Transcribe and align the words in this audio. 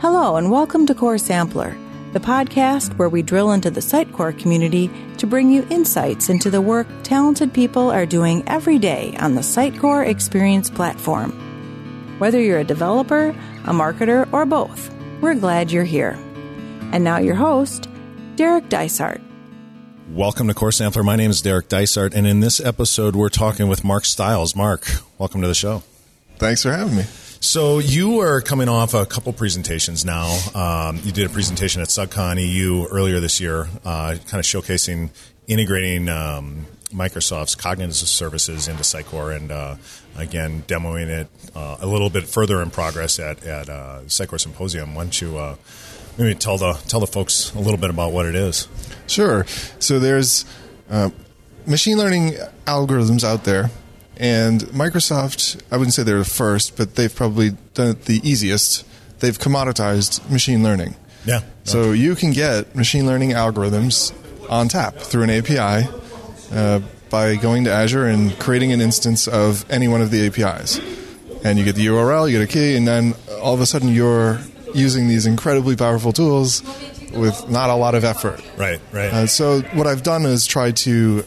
Hello, 0.00 0.36
and 0.36 0.48
welcome 0.48 0.86
to 0.86 0.94
Core 0.94 1.18
Sampler, 1.18 1.76
the 2.12 2.20
podcast 2.20 2.96
where 2.98 3.08
we 3.08 3.20
drill 3.20 3.50
into 3.50 3.68
the 3.68 3.80
Sitecore 3.80 4.38
community 4.38 4.88
to 5.16 5.26
bring 5.26 5.50
you 5.50 5.66
insights 5.70 6.28
into 6.28 6.50
the 6.50 6.60
work 6.60 6.86
talented 7.02 7.52
people 7.52 7.90
are 7.90 8.06
doing 8.06 8.44
every 8.46 8.78
day 8.78 9.16
on 9.18 9.34
the 9.34 9.40
Sitecore 9.40 10.06
Experience 10.06 10.70
platform. 10.70 11.32
Whether 12.20 12.40
you're 12.40 12.60
a 12.60 12.64
developer, 12.64 13.30
a 13.64 13.72
marketer, 13.72 14.32
or 14.32 14.46
both, 14.46 14.94
we're 15.20 15.34
glad 15.34 15.72
you're 15.72 15.82
here. 15.82 16.16
And 16.92 17.02
now 17.02 17.18
your 17.18 17.34
host, 17.34 17.88
Derek 18.36 18.68
Dysart. 18.68 19.20
Welcome 20.10 20.46
to 20.46 20.54
Core 20.54 20.70
Sampler. 20.70 21.02
My 21.02 21.16
name 21.16 21.32
is 21.32 21.42
Derek 21.42 21.68
Dysart, 21.68 22.14
and 22.14 22.24
in 22.24 22.38
this 22.38 22.60
episode, 22.60 23.16
we're 23.16 23.30
talking 23.30 23.66
with 23.66 23.82
Mark 23.82 24.04
Stiles. 24.04 24.54
Mark, 24.54 24.88
welcome 25.18 25.42
to 25.42 25.48
the 25.48 25.56
show. 25.56 25.82
Thanks 26.36 26.62
for 26.62 26.70
having 26.70 26.98
me. 26.98 27.04
So 27.40 27.78
you 27.78 28.20
are 28.20 28.40
coming 28.40 28.68
off 28.68 28.94
a 28.94 29.06
couple 29.06 29.32
presentations 29.32 30.04
now. 30.04 30.26
Um, 30.54 31.00
you 31.04 31.12
did 31.12 31.26
a 31.26 31.28
presentation 31.28 31.80
at 31.80 31.88
SUGCON 31.88 32.36
EU 32.40 32.86
earlier 32.86 33.20
this 33.20 33.40
year, 33.40 33.68
uh, 33.84 34.16
kind 34.26 34.40
of 34.40 34.44
showcasing 34.44 35.10
integrating 35.46 36.08
um, 36.08 36.66
Microsoft's 36.90 37.54
cognitive 37.54 37.94
services 37.94 38.66
into 38.66 38.82
Sitecore, 38.82 39.36
and 39.36 39.52
uh, 39.52 39.76
again 40.16 40.64
demoing 40.66 41.06
it 41.06 41.28
uh, 41.54 41.76
a 41.80 41.86
little 41.86 42.10
bit 42.10 42.26
further 42.26 42.60
in 42.60 42.70
progress 42.70 43.20
at 43.20 43.44
at 43.46 43.68
uh, 43.68 44.06
Symposium. 44.08 44.96
Why 44.96 45.04
don't 45.04 45.20
you 45.20 45.38
uh, 45.38 45.56
maybe 46.18 46.34
tell 46.34 46.58
the 46.58 46.72
tell 46.88 47.00
the 47.00 47.06
folks 47.06 47.54
a 47.54 47.60
little 47.60 47.78
bit 47.78 47.90
about 47.90 48.12
what 48.12 48.26
it 48.26 48.34
is? 48.34 48.66
Sure. 49.06 49.46
So 49.78 50.00
there's 50.00 50.44
uh, 50.90 51.10
machine 51.66 51.98
learning 51.98 52.34
algorithms 52.66 53.22
out 53.22 53.44
there 53.44 53.70
and 54.18 54.62
Microsoft, 54.62 55.62
I 55.70 55.76
wouldn't 55.76 55.94
say 55.94 56.02
they're 56.02 56.18
the 56.18 56.24
first, 56.24 56.76
but 56.76 56.96
they've 56.96 57.14
probably 57.14 57.50
done 57.74 57.88
it 57.88 58.04
the 58.06 58.20
easiest. 58.28 58.84
They've 59.20 59.38
commoditized 59.38 60.28
machine 60.30 60.62
learning. 60.62 60.96
Yeah. 61.24 61.40
So 61.64 61.92
you 61.92 62.14
can 62.14 62.32
get 62.32 62.74
machine 62.74 63.06
learning 63.06 63.30
algorithms 63.30 64.12
on 64.50 64.68
tap 64.68 64.96
through 64.96 65.24
an 65.24 65.30
API 65.30 65.88
uh, 66.52 66.80
by 67.10 67.36
going 67.36 67.64
to 67.64 67.72
Azure 67.72 68.06
and 68.06 68.36
creating 68.38 68.72
an 68.72 68.80
instance 68.80 69.28
of 69.28 69.70
any 69.70 69.88
one 69.88 70.00
of 70.00 70.10
the 70.10 70.26
APIs. 70.26 70.80
And 71.44 71.58
you 71.58 71.64
get 71.64 71.76
the 71.76 71.86
URL, 71.86 72.30
you 72.30 72.38
get 72.38 72.48
a 72.48 72.52
key, 72.52 72.76
and 72.76 72.88
then 72.88 73.14
all 73.40 73.54
of 73.54 73.60
a 73.60 73.66
sudden 73.66 73.88
you're 73.88 74.40
using 74.74 75.06
these 75.06 75.26
incredibly 75.26 75.76
powerful 75.76 76.12
tools 76.12 76.62
with 77.12 77.48
not 77.48 77.70
a 77.70 77.74
lot 77.74 77.94
of 77.94 78.04
effort. 78.04 78.42
Right, 78.56 78.80
right. 78.92 79.12
Uh, 79.12 79.26
so 79.26 79.60
what 79.60 79.86
I've 79.86 80.02
done 80.02 80.26
is 80.26 80.46
try 80.46 80.72
to 80.72 81.24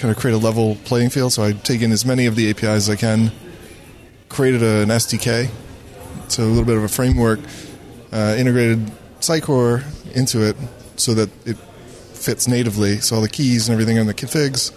kind 0.00 0.10
of 0.10 0.18
create 0.18 0.34
a 0.34 0.38
level 0.38 0.76
playing 0.84 1.10
field. 1.10 1.32
So 1.32 1.42
I 1.42 1.52
take 1.52 1.82
in 1.82 1.92
as 1.92 2.06
many 2.06 2.24
of 2.24 2.34
the 2.34 2.48
APIs 2.48 2.64
as 2.64 2.90
I 2.90 2.96
can, 2.96 3.30
created 4.30 4.62
an 4.62 4.88
SDK, 4.88 5.50
so 6.28 6.42
a 6.42 6.46
little 6.46 6.64
bit 6.64 6.78
of 6.78 6.82
a 6.82 6.88
framework, 6.88 7.38
uh, 8.10 8.34
integrated 8.38 8.90
Sitecore 9.20 9.84
into 10.16 10.42
it 10.42 10.56
so 10.96 11.12
that 11.14 11.28
it 11.46 11.58
fits 12.14 12.48
natively. 12.48 12.96
So 12.98 13.16
all 13.16 13.22
the 13.22 13.28
keys 13.28 13.68
and 13.68 13.74
everything 13.74 13.98
in 13.98 14.06
the 14.06 14.14
configs, 14.14 14.72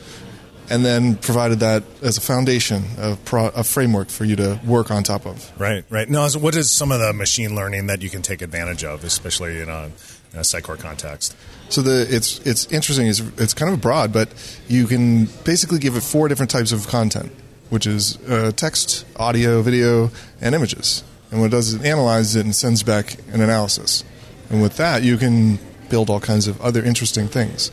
and 0.69 0.85
then 0.85 1.15
provided 1.17 1.59
that 1.59 1.83
as 2.01 2.17
a 2.17 2.21
foundation, 2.21 2.83
a, 2.97 3.17
pro, 3.25 3.47
a 3.49 3.63
framework 3.63 4.09
for 4.09 4.25
you 4.25 4.35
to 4.37 4.59
work 4.65 4.91
on 4.91 5.03
top 5.03 5.25
of. 5.25 5.51
Right, 5.59 5.83
right. 5.89 6.09
Now, 6.09 6.27
so 6.27 6.39
what 6.39 6.55
is 6.55 6.71
some 6.71 6.91
of 6.91 6.99
the 6.99 7.13
machine 7.13 7.55
learning 7.55 7.87
that 7.87 8.01
you 8.01 8.09
can 8.09 8.21
take 8.21 8.41
advantage 8.41 8.83
of, 8.83 9.03
especially 9.03 9.61
in 9.61 9.69
a, 9.69 9.91
in 10.33 10.39
a 10.39 10.43
Sitecore 10.43 10.79
context? 10.79 11.35
So 11.69 11.81
the 11.81 12.05
it's 12.09 12.39
it's 12.45 12.71
interesting. 12.71 13.07
It's 13.07 13.19
it's 13.37 13.53
kind 13.53 13.73
of 13.73 13.81
broad, 13.81 14.13
but 14.13 14.29
you 14.67 14.85
can 14.85 15.25
basically 15.43 15.79
give 15.79 15.95
it 15.95 16.03
four 16.03 16.27
different 16.27 16.51
types 16.51 16.71
of 16.71 16.87
content, 16.87 17.31
which 17.69 17.87
is 17.87 18.17
uh, 18.29 18.51
text, 18.55 19.05
audio, 19.15 19.61
video, 19.61 20.11
and 20.39 20.53
images. 20.53 21.03
And 21.31 21.39
what 21.39 21.47
it 21.47 21.49
does 21.49 21.69
is 21.69 21.81
it 21.81 21.85
analyzes 21.85 22.35
it 22.35 22.45
and 22.45 22.55
sends 22.55 22.83
back 22.83 23.17
an 23.33 23.41
analysis. 23.41 24.03
And 24.51 24.61
with 24.61 24.77
that, 24.77 25.01
you 25.01 25.17
can 25.17 25.57
build 25.89 26.11
all 26.11 26.19
kinds 26.19 26.47
of 26.47 26.61
other 26.61 26.83
interesting 26.83 27.27
things. 27.27 27.71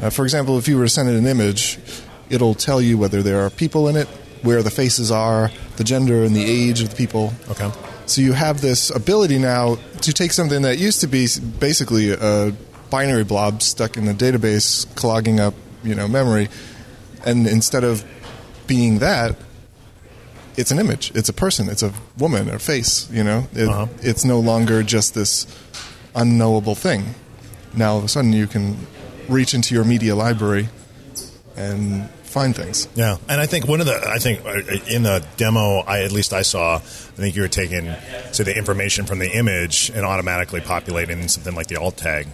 Uh, 0.00 0.10
for 0.10 0.24
example, 0.24 0.58
if 0.58 0.68
you 0.68 0.76
were 0.76 0.84
to 0.84 0.90
send 0.90 1.08
it 1.08 1.16
an 1.16 1.26
image, 1.26 1.78
it'll 2.30 2.54
tell 2.54 2.80
you 2.80 2.98
whether 2.98 3.22
there 3.22 3.40
are 3.40 3.50
people 3.50 3.88
in 3.88 3.96
it, 3.96 4.08
where 4.42 4.62
the 4.62 4.70
faces 4.70 5.10
are, 5.10 5.50
the 5.76 5.84
gender 5.84 6.22
and 6.22 6.34
the 6.34 6.44
age 6.44 6.80
of 6.80 6.90
the 6.90 6.96
people. 6.96 7.32
Okay. 7.50 7.70
So 8.06 8.22
you 8.22 8.32
have 8.32 8.60
this 8.60 8.90
ability 8.90 9.38
now 9.38 9.76
to 10.00 10.12
take 10.12 10.32
something 10.32 10.62
that 10.62 10.78
used 10.78 11.00
to 11.02 11.06
be 11.06 11.26
basically 11.58 12.12
a 12.12 12.54
binary 12.90 13.24
blob 13.24 13.62
stuck 13.62 13.96
in 13.96 14.08
a 14.08 14.14
database 14.14 14.92
clogging 14.94 15.40
up, 15.40 15.54
you 15.84 15.94
know, 15.94 16.08
memory, 16.08 16.48
and 17.24 17.46
instead 17.46 17.84
of 17.84 18.04
being 18.66 18.98
that, 19.00 19.36
it's 20.56 20.70
an 20.70 20.78
image. 20.78 21.12
It's 21.14 21.28
a 21.28 21.32
person. 21.32 21.68
It's 21.68 21.82
a 21.82 21.92
woman 22.18 22.50
or 22.50 22.58
face. 22.58 23.10
You 23.10 23.24
know, 23.24 23.46
it, 23.52 23.68
uh-huh. 23.68 23.86
it's 24.00 24.24
no 24.24 24.40
longer 24.40 24.82
just 24.82 25.14
this 25.14 25.46
unknowable 26.14 26.74
thing. 26.74 27.14
Now 27.74 27.92
all 27.92 27.98
of 27.98 28.04
a 28.04 28.08
sudden 28.08 28.32
you 28.32 28.46
can 28.46 28.86
reach 29.28 29.54
into 29.54 29.74
your 29.74 29.84
media 29.84 30.16
library 30.16 30.68
and 31.56 32.08
find 32.28 32.54
things. 32.54 32.88
Yeah, 32.94 33.16
and 33.28 33.40
I 33.40 33.46
think 33.46 33.66
one 33.66 33.80
of 33.80 33.86
the 33.86 34.00
I 34.08 34.18
think 34.18 34.44
uh, 34.44 34.60
in 34.88 35.02
the 35.02 35.24
demo, 35.36 35.80
I 35.80 36.02
at 36.02 36.12
least 36.12 36.32
I 36.32 36.42
saw, 36.42 36.76
I 36.76 36.78
think 36.78 37.36
you 37.36 37.42
were 37.42 37.48
taking 37.48 37.94
say 38.32 38.44
the 38.44 38.56
information 38.56 39.06
from 39.06 39.18
the 39.18 39.30
image 39.30 39.90
and 39.90 40.04
automatically 40.04 40.60
populating 40.60 41.26
something 41.28 41.54
like 41.54 41.66
the 41.66 41.76
alt 41.76 41.96
tag. 41.96 42.26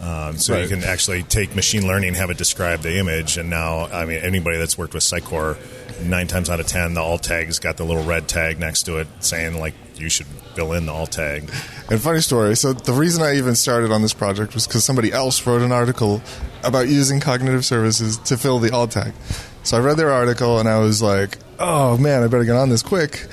Um, 0.00 0.38
so 0.38 0.54
right. 0.54 0.62
you 0.62 0.68
can 0.68 0.82
actually 0.82 1.24
take 1.24 1.54
machine 1.54 1.86
learning, 1.86 2.14
have 2.14 2.30
it 2.30 2.38
describe 2.38 2.80
the 2.80 2.96
image, 2.96 3.36
and 3.36 3.50
now, 3.50 3.84
I 3.86 4.06
mean, 4.06 4.16
anybody 4.16 4.56
that's 4.56 4.78
worked 4.78 4.94
with 4.94 5.02
Sitecore, 5.02 5.58
nine 6.02 6.26
times 6.26 6.48
out 6.48 6.58
of 6.58 6.66
ten, 6.66 6.94
the 6.94 7.02
alt 7.02 7.22
tag's 7.22 7.58
got 7.58 7.76
the 7.76 7.84
little 7.84 8.04
red 8.04 8.26
tag 8.26 8.58
next 8.58 8.84
to 8.84 8.96
it 8.96 9.08
saying 9.20 9.60
like 9.60 9.74
you 9.96 10.08
should 10.08 10.26
fill 10.54 10.72
in 10.72 10.86
the 10.86 10.92
alt 10.92 11.12
tag. 11.12 11.50
And 11.90 12.00
funny 12.00 12.20
story. 12.20 12.56
So 12.56 12.72
the 12.72 12.94
reason 12.94 13.22
I 13.22 13.36
even 13.36 13.54
started 13.54 13.92
on 13.92 14.00
this 14.00 14.14
project 14.14 14.54
was 14.54 14.66
because 14.66 14.84
somebody 14.84 15.12
else 15.12 15.46
wrote 15.46 15.60
an 15.60 15.72
article 15.72 16.22
about 16.64 16.88
using 16.88 17.20
cognitive 17.20 17.64
services 17.64 18.18
to 18.18 18.36
fill 18.36 18.58
the 18.58 18.72
alt 18.72 18.90
tag. 18.92 19.12
So 19.62 19.76
I 19.76 19.80
read 19.80 19.96
their 19.96 20.10
article 20.10 20.58
and 20.58 20.68
I 20.68 20.78
was 20.78 21.02
like, 21.02 21.38
oh 21.58 21.98
man, 21.98 22.22
I 22.22 22.26
better 22.26 22.44
get 22.44 22.56
on 22.56 22.68
this 22.68 22.82
quick. 22.82 23.26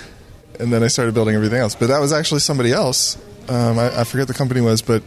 And 0.60 0.74
then 0.74 0.84
I 0.84 0.88
started 0.88 1.14
building 1.14 1.36
everything 1.36 1.60
else. 1.60 1.76
But 1.76 1.88
that 1.88 2.00
was 2.00 2.12
actually 2.12 2.40
somebody 2.40 2.72
else. 2.72 3.18
Um, 3.48 3.80
I, 3.80 4.02
I 4.02 4.04
forget 4.04 4.28
the 4.28 4.34
company 4.34 4.60
was, 4.60 4.82
but 4.82 5.04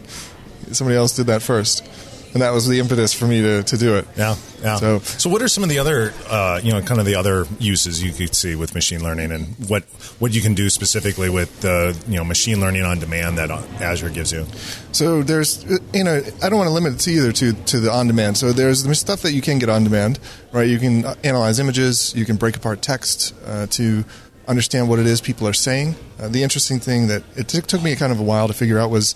somebody 0.73 0.97
else 0.97 1.15
did 1.17 1.27
that 1.27 1.43
first 1.43 1.85
and 2.33 2.43
that 2.43 2.53
was 2.53 2.69
the 2.69 2.79
impetus 2.79 3.13
for 3.13 3.27
me 3.27 3.43
to, 3.43 3.63
to 3.63 3.77
do 3.77 3.97
it. 3.97 4.07
Yeah, 4.17 4.37
yeah. 4.63 4.77
So, 4.77 4.99
so 5.01 5.31
what 5.31 5.43
are 5.43 5.49
some 5.49 5.65
of 5.65 5.71
the 5.71 5.79
other, 5.79 6.13
uh, 6.29 6.61
you 6.63 6.73
know, 6.73 6.81
kind 6.83 7.01
of 7.01 7.07
the 7.07 7.15
other 7.15 7.47
uses 7.59 8.03
you 8.03 8.13
could 8.13 8.35
see 8.35 8.55
with 8.55 8.75
machine 8.75 9.03
learning, 9.03 9.33
and 9.33 9.47
what 9.69 9.85
what 10.19 10.33
you 10.33 10.41
can 10.41 10.55
do 10.55 10.71
specifically 10.71 11.29
with 11.29 11.61
the, 11.61 11.99
you 12.09 12.17
know, 12.17 12.25
machine 12.25 12.61
learning 12.61 12.83
on 12.83 12.99
demand 12.99 13.39
that 13.39 13.51
Azure 13.81 14.11
gives 14.11 14.33
you? 14.33 14.47
So 14.93 15.23
there's, 15.23 15.65
you 15.93 16.05
know, 16.05 16.23
I 16.43 16.49
don't 16.49 16.59
want 16.59 16.69
to 16.69 16.75
limit 16.75 16.95
it 16.95 16.99
to 17.01 17.11
either 17.11 17.33
to 17.33 17.53
to 17.53 17.81
the 17.81 17.91
on 17.91 18.07
demand. 18.07 18.37
So 18.37 18.53
there's 18.53 18.83
the 18.83 18.95
stuff 18.95 19.23
that 19.23 19.33
you 19.33 19.43
can 19.43 19.59
get 19.59 19.69
on 19.69 19.85
demand, 19.85 20.19
right? 20.53 20.69
You 20.69 20.79
can 20.79 21.05
analyze 21.25 21.59
images, 21.59 22.15
you 22.15 22.25
can 22.25 22.37
break 22.37 22.57
apart 22.57 22.83
text 22.83 23.35
uh, 23.47 23.67
to 23.69 24.05
understand 24.49 24.89
what 24.89 24.99
it 24.99 25.07
is 25.07 25.21
people 25.21 25.47
are 25.47 25.53
saying. 25.53 25.95
Uh, 26.19 26.29
the 26.29 26.43
interesting 26.43 26.81
thing 26.81 27.07
that 27.07 27.23
it 27.37 27.49
t- 27.49 27.61
took 27.61 27.83
me 27.83 27.95
kind 27.95 28.13
of 28.13 28.19
a 28.19 28.23
while 28.23 28.49
to 28.49 28.55
figure 28.55 28.79
out 28.79 28.91
was 28.91 29.15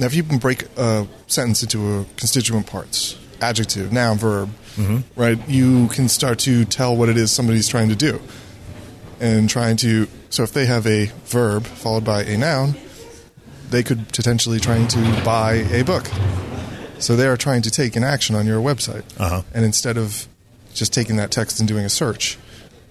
now, 0.00 0.06
if 0.06 0.14
you 0.14 0.22
can 0.22 0.38
break 0.38 0.64
a 0.78 1.06
sentence 1.26 1.62
into 1.62 1.98
a 1.98 2.06
constituent 2.16 2.66
parts, 2.66 3.18
adjective, 3.42 3.92
noun, 3.92 4.16
verb, 4.16 4.48
mm-hmm. 4.76 5.00
right, 5.14 5.38
you 5.46 5.88
can 5.88 6.08
start 6.08 6.38
to 6.40 6.64
tell 6.64 6.96
what 6.96 7.10
it 7.10 7.18
is 7.18 7.30
somebody's 7.30 7.68
trying 7.68 7.90
to 7.90 7.96
do. 7.96 8.18
And 9.20 9.50
trying 9.50 9.76
to, 9.76 10.08
so 10.30 10.42
if 10.42 10.54
they 10.54 10.64
have 10.64 10.86
a 10.86 11.12
verb 11.26 11.66
followed 11.66 12.06
by 12.06 12.22
a 12.22 12.38
noun, 12.38 12.76
they 13.68 13.82
could 13.82 14.08
potentially 14.08 14.58
trying 14.58 14.88
to 14.88 15.22
buy 15.22 15.66
a 15.70 15.84
book. 15.84 16.08
So 16.98 17.14
they 17.14 17.26
are 17.26 17.36
trying 17.36 17.60
to 17.62 17.70
take 17.70 17.94
an 17.94 18.02
action 18.02 18.34
on 18.34 18.46
your 18.46 18.58
website. 18.58 19.04
Uh-huh. 19.20 19.42
And 19.52 19.66
instead 19.66 19.98
of 19.98 20.26
just 20.72 20.94
taking 20.94 21.16
that 21.16 21.30
text 21.30 21.60
and 21.60 21.68
doing 21.68 21.84
a 21.84 21.90
search, 21.90 22.38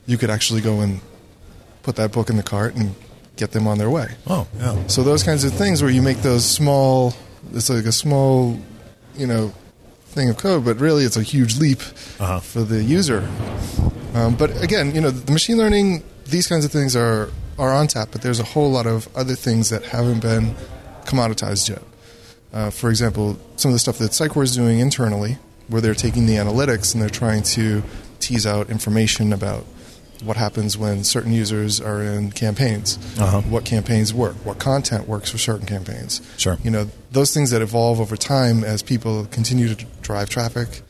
you 0.06 0.20
could 0.20 0.30
actually 0.30 0.62
go 0.62 0.82
and 0.82 1.02
put 1.82 1.96
that 1.96 2.12
book 2.12 2.30
in 2.30 2.38
the 2.38 2.44
cart 2.44 2.76
and 2.76 2.94
get 3.40 3.52
them 3.52 3.68
on 3.68 3.78
their 3.78 3.90
way. 3.90 4.10
Oh, 4.28 4.48
yeah. 4.58 4.86
So 4.88 5.02
those 5.02 5.24
kinds 5.24 5.44
of 5.46 5.54
things 5.54 5.82
where 5.82 5.90
you 5.90 6.02
make 6.02 6.18
those 6.18 6.46
small, 6.46 7.14
it's 7.54 7.70
like 7.70 7.86
a 7.86 7.92
small, 7.92 8.60
you 9.16 9.26
know, 9.26 9.54
thing 10.10 10.30
of 10.30 10.38
code, 10.38 10.66
but 10.66 10.78
really 10.80 11.06
it's 11.06 11.18
a 11.18 11.24
huge 11.24 11.58
leap 11.58 11.80
uh-huh. 12.20 12.42
for 12.42 12.62
the 12.62 12.84
user. 12.84 13.28
Um, 14.14 14.36
but 14.36 14.62
again, 14.62 14.94
you 14.94 15.02
know, 15.02 15.10
the 15.10 15.32
machine 15.32 15.58
learning, 15.58 16.04
these 16.26 16.48
kinds 16.48 16.66
of 16.66 16.72
things 16.72 16.96
are 16.96 17.30
are 17.58 17.74
on 17.74 17.88
tap, 17.88 18.10
but 18.12 18.22
there's 18.22 18.40
a 18.40 18.44
whole 18.44 18.72
lot 18.72 18.88
of 18.88 19.10
other 19.18 19.36
things 19.36 19.70
that 19.70 19.84
haven't 19.84 20.22
been 20.22 20.56
commoditized 21.04 21.68
yet. 21.70 21.84
Uh, 22.54 22.70
for 22.70 22.90
example, 22.90 23.38
some 23.58 23.70
of 23.70 23.74
the 23.74 23.80
stuff 23.80 23.98
that 23.98 24.12
Sitecore 24.12 24.44
is 24.44 24.56
doing 24.56 24.80
internally, 24.80 25.38
where 25.68 25.82
they're 25.82 25.94
taking 25.94 26.26
the 26.26 26.36
analytics 26.36 26.94
and 26.94 27.02
they're 27.02 27.10
trying 27.10 27.44
to 27.44 27.84
tease 28.20 28.48
out 28.48 28.70
information 28.70 29.34
about 29.34 29.66
what 30.24 30.38
happens 30.38 30.78
when 30.78 31.04
certain 31.04 31.32
users 31.32 31.80
are 31.80 32.02
in 32.02 32.32
campaigns, 32.32 32.98
uh-huh. 33.20 33.42
what 33.42 33.66
campaigns 33.66 34.14
work, 34.14 34.36
what 34.46 34.60
content 34.60 35.08
works 35.08 35.30
for 35.30 35.38
certain 35.38 35.66
campaigns. 35.66 36.22
Sure. 36.38 36.58
You 36.64 36.72
know, 36.72 36.90
those 37.12 37.34
things 37.34 37.52
that 37.52 37.62
evolve 37.62 38.00
over 38.00 38.18
time 38.18 38.64
as 38.64 38.84
people 38.84 39.26
continue 39.26 39.74
to 39.74 39.86
drive 40.02 40.30
traffic, 40.30 40.82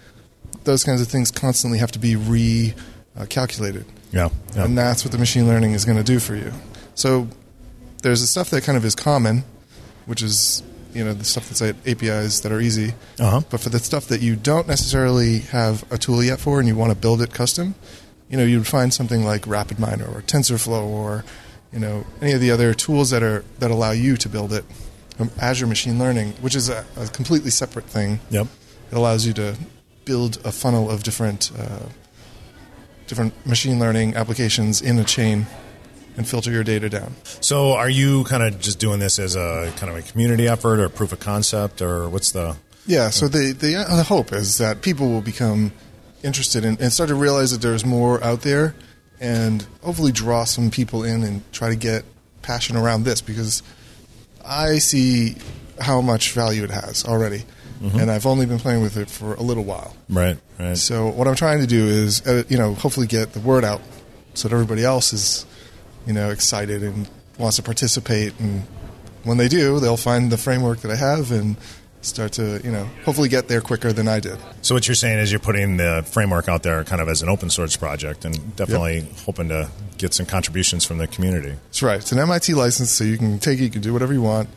those 0.63 0.83
kinds 0.83 1.01
of 1.01 1.07
things 1.07 1.31
constantly 1.31 1.79
have 1.79 1.91
to 1.91 1.99
be 1.99 2.15
recalculated. 2.15 3.85
Yeah, 4.11 4.29
And 4.55 4.75
that's 4.75 5.05
what 5.05 5.11
the 5.11 5.19
machine 5.19 5.47
learning 5.47 5.73
is 5.73 5.85
going 5.85 5.97
to 5.97 6.03
do 6.03 6.19
for 6.19 6.35
you. 6.35 6.51
So 6.95 7.27
there's 8.01 8.21
the 8.21 8.27
stuff 8.27 8.49
that 8.49 8.63
kind 8.63 8.77
of 8.77 8.83
is 8.83 8.95
common, 8.95 9.43
which 10.05 10.23
is 10.23 10.63
you 10.93 11.03
know 11.03 11.13
the 11.13 11.23
stuff 11.23 11.49
that's 11.49 11.61
at 11.61 11.75
APIs 11.87 12.39
that 12.41 12.51
are 12.51 12.59
easy. 12.59 12.93
Uh-huh. 13.19 13.41
But 13.49 13.59
for 13.59 13.69
the 13.69 13.79
stuff 13.79 14.07
that 14.07 14.21
you 14.21 14.35
don't 14.35 14.67
necessarily 14.67 15.39
have 15.39 15.89
a 15.91 15.97
tool 15.97 16.23
yet 16.23 16.39
for, 16.39 16.59
and 16.59 16.67
you 16.67 16.75
want 16.75 16.91
to 16.91 16.97
build 16.97 17.21
it 17.21 17.33
custom, 17.33 17.75
you 18.29 18.37
know, 18.37 18.43
you'd 18.43 18.67
find 18.67 18.93
something 18.93 19.23
like 19.25 19.43
RapidMiner 19.43 20.15
or 20.15 20.21
TensorFlow 20.21 20.85
or 20.85 21.25
you 21.73 21.79
know 21.79 22.05
any 22.21 22.33
of 22.33 22.41
the 22.41 22.51
other 22.51 22.73
tools 22.73 23.09
that 23.09 23.23
are 23.23 23.43
that 23.59 23.71
allow 23.71 23.91
you 23.91 24.17
to 24.17 24.29
build 24.29 24.53
it. 24.53 24.65
Um, 25.19 25.29
Azure 25.41 25.67
Machine 25.67 25.99
Learning, 25.99 26.31
which 26.39 26.55
is 26.55 26.69
a, 26.69 26.85
a 26.95 27.07
completely 27.07 27.51
separate 27.51 27.85
thing. 27.85 28.21
Yep. 28.29 28.47
It 28.91 28.95
allows 28.95 29.25
you 29.25 29.33
to 29.33 29.57
build 30.05 30.39
a 30.45 30.51
funnel 30.51 30.89
of 30.89 31.03
different 31.03 31.51
uh, 31.57 31.87
different 33.07 33.33
machine 33.45 33.79
learning 33.79 34.15
applications 34.15 34.81
in 34.81 34.97
a 34.99 35.03
chain 35.03 35.47
and 36.15 36.27
filter 36.27 36.51
your 36.51 36.63
data 36.63 36.89
down. 36.89 37.15
So, 37.41 37.73
are 37.73 37.89
you 37.89 38.23
kind 38.25 38.43
of 38.43 38.59
just 38.59 38.79
doing 38.79 38.99
this 38.99 39.19
as 39.19 39.35
a 39.35 39.73
kind 39.77 39.91
of 39.91 39.97
a 39.97 40.01
community 40.01 40.47
effort 40.47 40.79
or 40.79 40.87
proof 40.89 41.11
of 41.11 41.19
concept, 41.19 41.81
or 41.81 42.07
what's 42.09 42.31
the? 42.31 42.57
Yeah. 42.85 43.09
So 43.09 43.27
the 43.27 43.53
the, 43.53 43.75
uh, 43.75 43.95
the 43.97 44.03
hope 44.03 44.31
is 44.31 44.57
that 44.59 44.81
people 44.81 45.09
will 45.09 45.21
become 45.21 45.71
interested 46.23 46.65
in, 46.65 46.77
and 46.79 46.91
start 46.91 47.09
to 47.09 47.15
realize 47.15 47.51
that 47.51 47.61
there's 47.61 47.85
more 47.85 48.23
out 48.23 48.41
there, 48.41 48.75
and 49.19 49.65
hopefully 49.83 50.11
draw 50.11 50.43
some 50.43 50.71
people 50.71 51.03
in 51.03 51.23
and 51.23 51.51
try 51.51 51.69
to 51.69 51.75
get 51.75 52.03
passion 52.41 52.75
around 52.77 53.03
this 53.03 53.21
because 53.21 53.63
I 54.45 54.77
see 54.79 55.35
how 55.79 56.01
much 56.01 56.31
value 56.31 56.63
it 56.63 56.71
has 56.71 57.05
already, 57.05 57.43
and 57.81 58.11
I've 58.11 58.25
only 58.25 58.45
been 58.45 58.59
playing 58.59 58.81
with 58.81 58.97
it 58.97 59.09
for 59.09 59.35
a 59.35 59.41
little 59.41 59.63
while. 59.63 59.95
Right. 60.09 60.37
Right. 60.59 60.77
So 60.77 61.07
what 61.07 61.27
I'm 61.27 61.35
trying 61.35 61.59
to 61.59 61.67
do 61.67 61.87
is, 61.87 62.25
uh, 62.27 62.43
you 62.49 62.57
know, 62.57 62.73
hopefully 62.73 63.07
get 63.07 63.31
the 63.31 63.39
word 63.39 63.63
out 63.63 63.81
so 64.33 64.49
that 64.49 64.53
everybody 64.53 64.83
else 64.83 65.13
is, 65.13 65.45
you 66.05 66.11
know, 66.11 66.29
excited 66.29 66.83
and 66.83 67.09
wants 67.37 67.55
to 67.55 67.63
participate. 67.63 68.37
And 68.39 68.63
when 69.23 69.37
they 69.37 69.47
do, 69.47 69.79
they'll 69.79 69.95
find 69.95 70.29
the 70.29 70.37
framework 70.37 70.79
that 70.79 70.91
I 70.91 70.97
have 70.97 71.31
and 71.31 71.55
start 72.01 72.31
to, 72.33 72.61
you 72.63 72.71
know, 72.71 72.85
hopefully 73.03 73.27
get 73.29 73.47
there 73.47 73.61
quicker 73.61 73.91
than 73.91 74.07
I 74.07 74.19
did. 74.19 74.37
So 74.61 74.73
what 74.75 74.87
you're 74.87 74.95
saying 74.95 75.19
is 75.19 75.31
you're 75.31 75.39
putting 75.39 75.77
the 75.77 76.03
framework 76.09 76.47
out 76.47 76.63
there 76.63 76.83
kind 76.83 77.01
of 77.01 77.09
as 77.09 77.21
an 77.21 77.29
open 77.29 77.49
source 77.49 77.75
project, 77.75 78.25
and 78.25 78.55
definitely 78.55 79.07
hoping 79.25 79.49
to 79.49 79.69
get 79.97 80.13
some 80.13 80.25
contributions 80.25 80.85
from 80.85 80.97
the 80.97 81.07
community. 81.07 81.49
That's 81.65 81.83
right. 81.83 81.99
It's 81.99 82.11
an 82.11 82.19
MIT 82.19 82.53
license, 82.53 82.91
so 82.91 83.03
you 83.03 83.17
can 83.17 83.37
take 83.39 83.59
it, 83.59 83.63
you 83.63 83.69
can 83.69 83.81
do 83.81 83.91
whatever 83.93 84.13
you 84.13 84.21
want. 84.21 84.47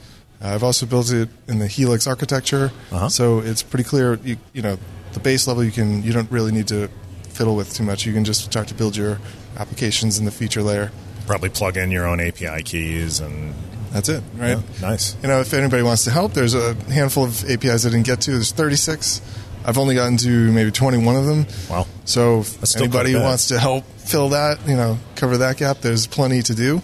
Uh, 0.40 0.48
I've 0.54 0.62
also 0.62 0.86
built 0.86 1.12
it 1.12 1.28
in 1.48 1.58
the 1.58 1.66
Helix 1.66 2.06
architecture, 2.06 2.70
Uh-huh. 2.92 3.08
so 3.08 3.40
it's 3.40 3.62
pretty 3.62 3.84
clear. 3.84 4.14
You, 4.22 4.36
you 4.52 4.62
know, 4.62 4.78
the 5.12 5.20
base 5.20 5.46
level 5.46 5.62
you 5.64 5.72
can 5.72 6.02
you 6.02 6.12
don't 6.12 6.30
really 6.30 6.52
need 6.52 6.68
to 6.68 6.88
fiddle 7.28 7.56
with 7.56 7.74
too 7.74 7.82
much. 7.82 8.06
You 8.06 8.12
can 8.12 8.24
just 8.24 8.44
start 8.44 8.68
to 8.68 8.74
build 8.74 8.96
your 8.96 9.18
applications 9.58 10.18
in 10.18 10.24
the 10.24 10.30
feature 10.30 10.62
layer. 10.62 10.90
Probably 11.26 11.48
plug 11.48 11.76
in 11.76 11.90
your 11.90 12.06
own 12.06 12.20
API 12.20 12.62
keys 12.62 13.20
and 13.20 13.54
That's 13.92 14.08
it, 14.08 14.22
right? 14.36 14.56
Yeah, 14.58 14.62
nice. 14.80 15.16
You 15.22 15.28
know, 15.28 15.40
if 15.40 15.52
anybody 15.52 15.82
wants 15.82 16.04
to 16.04 16.10
help, 16.10 16.32
there's 16.32 16.54
a 16.54 16.74
handful 16.90 17.24
of 17.24 17.44
APIs 17.50 17.84
I 17.84 17.90
didn't 17.90 18.06
get 18.06 18.22
to. 18.22 18.32
There's 18.32 18.50
36. 18.52 19.20
I've 19.64 19.78
only 19.78 19.94
gotten 19.94 20.16
to 20.18 20.50
maybe 20.52 20.70
21 20.70 21.14
of 21.16 21.26
them. 21.26 21.46
Wow. 21.70 21.86
So 22.04 22.40
if 22.40 22.76
anybody 22.76 23.12
who 23.12 23.20
wants 23.20 23.48
to 23.48 23.58
help 23.58 23.84
fill 23.84 24.30
that, 24.30 24.66
you 24.66 24.74
know, 24.76 24.98
cover 25.14 25.36
that 25.38 25.58
gap, 25.58 25.78
there's 25.82 26.06
plenty 26.06 26.42
to 26.42 26.54
do. 26.54 26.80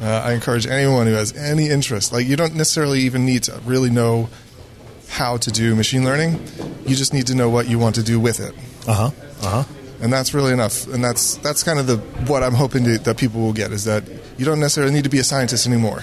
Uh, 0.00 0.06
I 0.24 0.32
encourage 0.32 0.66
anyone 0.66 1.06
who 1.06 1.12
has 1.12 1.36
any 1.36 1.68
interest. 1.68 2.12
Like, 2.12 2.26
you 2.26 2.34
don't 2.34 2.56
necessarily 2.56 3.00
even 3.00 3.24
need 3.24 3.44
to 3.44 3.60
really 3.64 3.90
know 3.90 4.28
how 5.08 5.36
to 5.36 5.50
do 5.52 5.76
machine 5.76 6.02
learning. 6.04 6.40
You 6.86 6.96
just 6.96 7.12
need 7.14 7.26
to 7.28 7.34
know 7.36 7.50
what 7.50 7.68
you 7.68 7.78
want 7.78 7.94
to 7.96 8.02
do 8.02 8.18
with 8.18 8.40
it, 8.40 8.54
Uh 8.88 8.94
huh. 8.94 9.10
Uh 9.42 9.62
huh. 9.62 9.64
and 10.00 10.10
that's 10.12 10.32
really 10.34 10.52
enough. 10.52 10.86
And 10.88 11.04
that's 11.04 11.36
that's 11.36 11.62
kind 11.62 11.78
of 11.78 11.86
the 11.86 11.98
what 12.26 12.42
I'm 12.42 12.54
hoping 12.54 12.82
to, 12.84 12.98
that 12.98 13.16
people 13.18 13.42
will 13.42 13.52
get 13.52 13.70
is 13.70 13.84
that 13.84 14.02
you 14.38 14.44
don't 14.46 14.58
necessarily 14.58 14.92
need 14.92 15.04
to 15.04 15.10
be 15.10 15.18
a 15.18 15.24
scientist 15.24 15.66
anymore. 15.68 16.02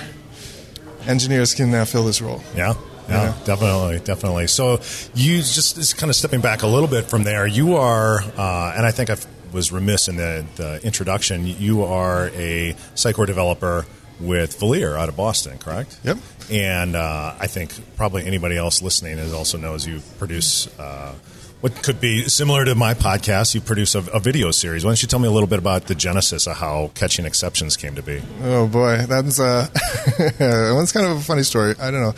Engineers 1.07 1.53
can 1.53 1.71
now 1.71 1.85
fill 1.85 2.05
this 2.05 2.21
role. 2.21 2.41
Yeah. 2.55 2.73
Yeah, 3.07 3.23
Yeah. 3.23 3.33
definitely, 3.45 3.99
definitely. 3.99 4.47
So 4.47 4.73
you 5.15 5.37
just, 5.37 5.75
just 5.75 5.97
kind 5.97 6.09
of 6.09 6.15
stepping 6.15 6.41
back 6.41 6.61
a 6.61 6.67
little 6.67 6.87
bit 6.89 7.05
from 7.05 7.23
there. 7.23 7.47
You 7.47 7.75
are, 7.77 8.21
uh, 8.37 8.73
and 8.77 8.85
I 8.85 8.91
think 8.91 9.09
I 9.09 9.15
was 9.51 9.71
remiss 9.71 10.07
in 10.07 10.15
the, 10.17 10.45
the 10.57 10.79
introduction. 10.85 11.47
You 11.47 11.83
are 11.85 12.27
a 12.35 12.75
Sitecore 12.95 13.25
developer 13.25 13.85
with 14.19 14.59
Velir 14.59 14.95
out 14.99 15.09
of 15.09 15.15
Boston, 15.17 15.57
correct? 15.57 15.97
Yep. 16.03 16.17
And 16.51 16.95
uh, 16.95 17.33
I 17.39 17.47
think 17.47 17.71
probably 17.95 18.25
anybody 18.27 18.57
else 18.57 18.81
listening 18.83 19.17
is 19.17 19.33
also 19.33 19.57
knows 19.57 19.87
you 19.87 20.01
produce 20.19 20.67
uh, 20.79 21.13
what 21.61 21.83
could 21.83 21.99
be 21.99 22.23
similar 22.29 22.63
to 22.65 22.75
my 22.75 22.93
podcast. 22.93 23.53
You 23.53 23.61
produce 23.61 23.95
a, 23.95 23.99
a 24.11 24.19
video 24.19 24.51
series. 24.51 24.85
Why 24.85 24.89
don't 24.89 25.01
you 25.01 25.07
tell 25.07 25.19
me 25.19 25.27
a 25.27 25.31
little 25.31 25.47
bit 25.47 25.59
about 25.59 25.87
the 25.87 25.95
genesis 25.95 26.47
of 26.47 26.57
how 26.57 26.91
catching 26.95 27.25
exceptions 27.25 27.75
came 27.75 27.95
to 27.95 28.01
be? 28.01 28.21
Oh 28.43 28.67
boy, 28.67 29.05
that's 29.07 29.39
uh, 29.39 29.67
that's 30.37 30.91
kind 30.91 31.05
of 31.05 31.17
a 31.17 31.21
funny 31.21 31.43
story. 31.43 31.75
I 31.79 31.91
don't 31.91 32.01
know 32.01 32.13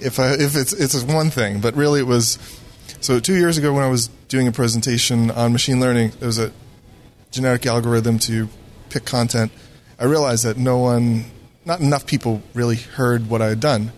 if 0.00 0.18
I, 0.18 0.32
if 0.32 0.56
it's 0.56 0.72
it's 0.72 1.02
one 1.04 1.30
thing, 1.30 1.60
but 1.60 1.74
really 1.76 2.00
it 2.00 2.06
was. 2.06 2.38
So 3.00 3.18
two 3.20 3.36
years 3.36 3.56
ago, 3.56 3.72
when 3.72 3.82
I 3.82 3.88
was 3.88 4.08
doing 4.28 4.46
a 4.46 4.52
presentation 4.52 5.30
on 5.30 5.52
machine 5.52 5.80
learning, 5.80 6.12
there 6.18 6.26
was 6.26 6.38
a 6.38 6.52
genetic 7.30 7.66
algorithm 7.66 8.18
to 8.20 8.48
pick 8.90 9.04
content. 9.04 9.52
I 9.98 10.04
realized 10.04 10.44
that 10.44 10.58
no 10.58 10.78
one, 10.78 11.24
not 11.64 11.80
enough 11.80 12.06
people, 12.06 12.42
really 12.52 12.76
heard 12.76 13.30
what 13.30 13.40
I 13.40 13.48
had 13.48 13.60
done. 13.60 13.92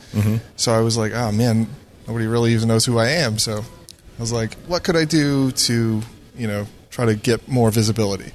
So 0.56 0.72
I 0.72 0.80
was 0.80 0.96
like, 0.96 1.12
oh 1.14 1.32
man, 1.32 1.66
nobody 2.06 2.26
really 2.26 2.52
even 2.52 2.68
knows 2.68 2.84
who 2.84 2.98
I 2.98 3.08
am. 3.08 3.38
So 3.38 3.64
I 4.18 4.20
was 4.20 4.32
like, 4.32 4.54
what 4.66 4.84
could 4.84 4.96
I 4.96 5.04
do 5.04 5.50
to, 5.52 6.02
you 6.36 6.46
know, 6.46 6.66
try 6.90 7.06
to 7.06 7.14
get 7.14 7.48
more 7.48 7.70
visibility? 7.70 8.32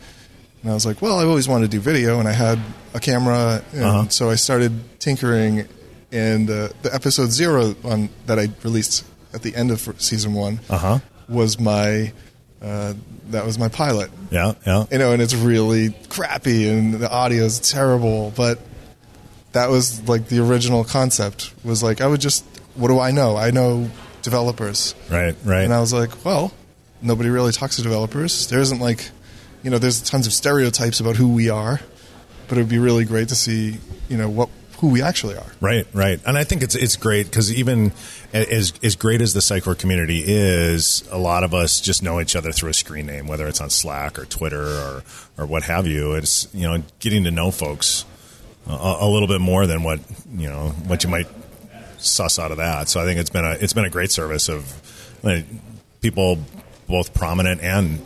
And 0.61 0.71
I 0.71 0.73
was 0.73 0.85
like, 0.85 1.01
well, 1.01 1.19
I've 1.19 1.27
always 1.27 1.47
wanted 1.47 1.71
to 1.71 1.77
do 1.77 1.81
video, 1.81 2.19
and 2.19 2.27
I 2.27 2.33
had 2.33 2.59
a 2.93 2.99
camera, 2.99 3.63
and 3.73 3.83
Uh-huh. 3.83 4.09
so 4.09 4.29
I 4.29 4.35
started 4.35 4.71
tinkering. 4.99 5.67
And 6.11 6.49
uh, 6.49 6.69
the 6.83 6.93
episode 6.93 7.31
zero 7.31 7.75
on 7.83 8.09
that 8.27 8.39
I 8.39 8.47
released 8.63 9.03
at 9.33 9.41
the 9.41 9.53
end 9.55 9.71
of 9.71 9.81
season 10.01 10.33
one 10.33 10.59
Uh-huh. 10.69 10.99
was 11.29 11.59
my 11.59 12.11
uh, 12.61 12.93
that 13.29 13.45
was 13.45 13.59
my 13.59 13.67
pilot. 13.67 14.09
Yeah, 14.31 14.53
yeah. 14.65 14.85
You 14.89 14.97
know, 14.97 15.11
and 15.11 15.21
it's 15.21 15.35
really 15.35 15.93
crappy, 16.09 16.67
and 16.69 16.95
the 16.95 17.09
audio 17.11 17.43
is 17.43 17.59
terrible. 17.59 18.31
But 18.35 18.59
that 19.51 19.69
was 19.69 20.07
like 20.07 20.27
the 20.29 20.39
original 20.39 20.83
concept. 20.85 21.53
Was 21.63 21.83
like 21.83 22.01
I 22.01 22.07
would 22.07 22.21
just, 22.21 22.43
what 22.75 22.87
do 22.87 22.99
I 22.99 23.11
know? 23.11 23.35
I 23.37 23.51
know 23.51 23.89
developers, 24.27 24.93
Right, 25.09 25.35
right. 25.45 25.63
and 25.63 25.73
I 25.73 25.79
was 25.79 25.93
like, 25.93 26.11
well, 26.25 26.51
nobody 27.01 27.29
really 27.29 27.53
talks 27.53 27.77
to 27.77 27.81
developers. 27.81 28.47
There 28.47 28.59
isn't 28.59 28.79
like, 28.81 29.09
you 29.63 29.69
know, 29.71 29.77
there's 29.77 30.01
tons 30.01 30.27
of 30.27 30.33
stereotypes 30.33 30.99
about 30.99 31.15
who 31.15 31.29
we 31.33 31.49
are, 31.49 31.79
but 32.49 32.57
it 32.57 32.61
would 32.61 32.69
be 32.69 32.77
really 32.79 33.05
great 33.05 33.29
to 33.29 33.35
see, 33.35 33.77
you 34.09 34.17
know, 34.17 34.29
what 34.29 34.49
who 34.79 34.89
we 34.89 35.01
actually 35.01 35.35
are. 35.35 35.51
Right, 35.59 35.87
right, 35.93 36.19
and 36.27 36.37
I 36.37 36.43
think 36.43 36.61
it's 36.61 36.75
it's 36.75 36.97
great 36.97 37.25
because 37.25 37.51
even 37.51 37.93
as 38.33 38.73
as 38.83 38.95
great 38.95 39.21
as 39.21 39.33
the 39.33 39.39
Sitecore 39.39 39.75
community 39.77 40.21
is, 40.25 41.03
a 41.11 41.17
lot 41.17 41.43
of 41.43 41.53
us 41.55 41.81
just 41.81 42.03
know 42.03 42.19
each 42.21 42.35
other 42.35 42.51
through 42.51 42.69
a 42.69 42.73
screen 42.75 43.07
name, 43.07 43.25
whether 43.27 43.47
it's 43.47 43.59
on 43.61 43.69
Slack 43.71 44.19
or 44.19 44.25
Twitter 44.25 44.61
or 44.63 45.03
or 45.37 45.45
what 45.47 45.63
have 45.63 45.87
you. 45.87 46.13
It's 46.13 46.47
you 46.53 46.67
know 46.67 46.83
getting 46.99 47.23
to 47.23 47.31
know 47.31 47.49
folks 47.49 48.05
a, 48.67 48.97
a 49.01 49.07
little 49.09 49.27
bit 49.27 49.41
more 49.41 49.65
than 49.65 49.81
what 49.81 49.99
you 50.35 50.47
know 50.47 50.69
what 50.85 51.03
you 51.03 51.09
might 51.09 51.27
suss 51.97 52.39
out 52.39 52.51
of 52.51 52.57
that. 52.57 52.89
So 52.89 52.99
I 52.99 53.05
think 53.05 53.19
it's 53.19 53.29
been 53.29 53.45
a 53.45 53.51
it's 53.51 53.73
been 53.73 53.85
a 53.85 53.89
great 53.89 54.11
service 54.11 54.49
of 54.49 55.19
like, 55.23 55.45
people 56.01 56.39
both 56.87 57.13
prominent 57.13 57.61
and 57.61 57.99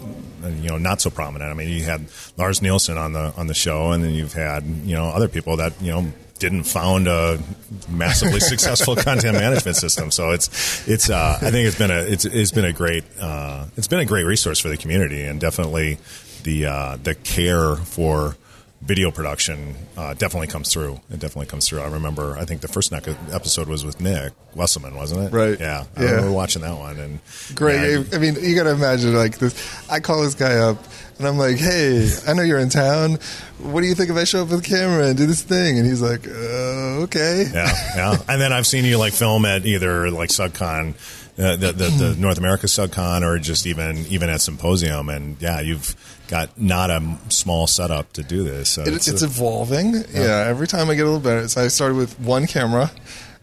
you 0.62 0.70
know 0.70 0.78
not 0.78 1.02
so 1.02 1.10
prominent. 1.10 1.52
I 1.52 1.54
mean, 1.54 1.70
you 1.70 1.84
had 1.84 2.08
Lars 2.38 2.62
Nielsen 2.62 2.98
on 2.98 3.14
the 3.14 3.34
on 3.38 3.48
the 3.48 3.54
show, 3.54 3.92
and 3.92 4.04
then 4.04 4.14
you've 4.14 4.34
had 4.34 4.66
you 4.66 4.96
know 4.96 5.06
other 5.06 5.28
people 5.28 5.58
that 5.58 5.80
you 5.82 5.92
know 5.92 6.12
didn't 6.40 6.64
found 6.64 7.08
a 7.08 7.40
massively 7.88 8.40
successful 8.54 8.96
content 8.96 9.38
management 9.38 9.78
system. 9.78 10.12
So 10.12 10.32
it's 10.32 10.88
it's 10.88 11.10
uh, 11.10 11.38
I 11.42 11.52
think 11.52 11.68
it's 11.68 11.78
been 11.78 11.92
a 11.92 12.02
it's 12.02 12.26
it's 12.26 12.52
been 12.52 12.66
a 12.66 12.74
great 12.74 13.04
uh, 13.20 13.68
it's 13.78 13.88
been 13.88 14.00
a 14.00 14.06
great 14.06 14.24
resource 14.24 14.60
for 14.60 14.70
the 14.70 14.78
community, 14.78 15.24
and 15.24 15.40
definitely 15.40 16.00
the 16.44 16.66
uh, 16.66 16.98
the 17.02 17.16
care 17.16 17.76
for 17.76 18.36
video 18.82 19.12
production 19.12 19.76
uh, 19.96 20.14
definitely 20.16 20.48
comes 20.48 20.74
through. 20.74 20.94
It 21.12 21.20
definitely 21.20 21.46
comes 21.46 21.68
through. 21.68 21.82
I 21.82 21.88
remember. 21.88 22.36
I 22.38 22.46
think 22.46 22.62
the 22.62 22.68
first 22.68 22.92
episode 22.92 23.68
was 23.68 23.86
with 23.86 24.02
Nick 24.02 24.34
Wesselman, 24.56 24.96
wasn't 24.96 25.22
it? 25.22 25.32
Right. 25.36 25.60
Yeah. 25.60 25.86
I 25.96 26.02
Yeah. 26.04 26.10
remember 26.12 26.32
watching 26.32 26.64
that 26.64 26.76
one. 26.78 26.98
And 27.00 27.20
Great. 27.56 27.76
yeah, 27.92 28.04
I 28.14 28.18
mean, 28.18 28.36
you 28.42 28.56
got 28.56 28.64
to 28.64 28.72
imagine 28.72 29.14
like 29.16 29.38
this. 29.38 29.54
I 29.90 30.00
call 30.00 30.24
this 30.24 30.34
guy 30.34 30.56
up, 30.58 30.78
and 31.20 31.28
I'm 31.28 31.38
like, 31.38 31.58
"Hey, 31.58 32.10
I 32.28 32.34
know 32.34 32.42
you're 32.42 32.58
in 32.60 32.70
town. 32.70 33.20
What 33.60 33.82
do 33.82 33.88
you 33.88 33.94
think 33.94 34.10
if 34.10 34.16
I 34.18 34.24
show 34.24 34.42
up 34.42 34.50
with 34.50 34.60
a 34.66 34.68
camera 34.68 35.08
and 35.10 35.18
do 35.18 35.28
this 35.28 35.44
thing?" 35.44 35.78
And 35.78 35.88
he's 35.88 36.02
like, 36.02 36.28
uh, 36.28 37.04
"Okay." 37.06 37.46
yeah, 37.54 37.72
yeah. 37.96 38.18
And 38.28 38.42
then 38.42 38.52
I've 38.52 38.66
seen 38.68 38.84
you 38.86 38.98
like 38.98 39.14
film 39.14 39.46
at 39.46 39.66
either 39.66 40.10
like 40.10 40.30
SUGCON, 40.30 40.96
uh, 41.42 41.56
the, 41.56 41.72
the 41.72 41.90
the 41.90 42.16
North 42.18 42.38
America 42.38 42.68
SUGCON, 42.68 43.24
or 43.24 43.40
just 43.40 43.66
even 43.66 44.06
even 44.10 44.30
at 44.30 44.42
Symposium. 44.42 45.10
And 45.10 45.38
yeah, 45.42 45.60
you've 45.62 45.96
got 46.28 46.60
not 46.60 46.90
a 46.90 47.02
small 47.30 47.68
setup 47.68 48.14
to 48.14 48.24
do 48.24 48.44
this. 48.44 48.70
So 48.70 48.84
It, 48.84 49.08
it's, 49.08 49.22
evolving. 49.22 49.94
Yeah. 50.14 50.46
Every 50.48 50.68
time 50.68 50.90
I 50.90 50.96
get 50.96 51.02
a 51.02 51.10
little 51.10 51.20
better. 51.20 51.48
So 51.48 51.62
I 51.64 51.68
started 51.68 51.96
with 51.96 52.20
one 52.20 52.48
camera. 52.48 52.92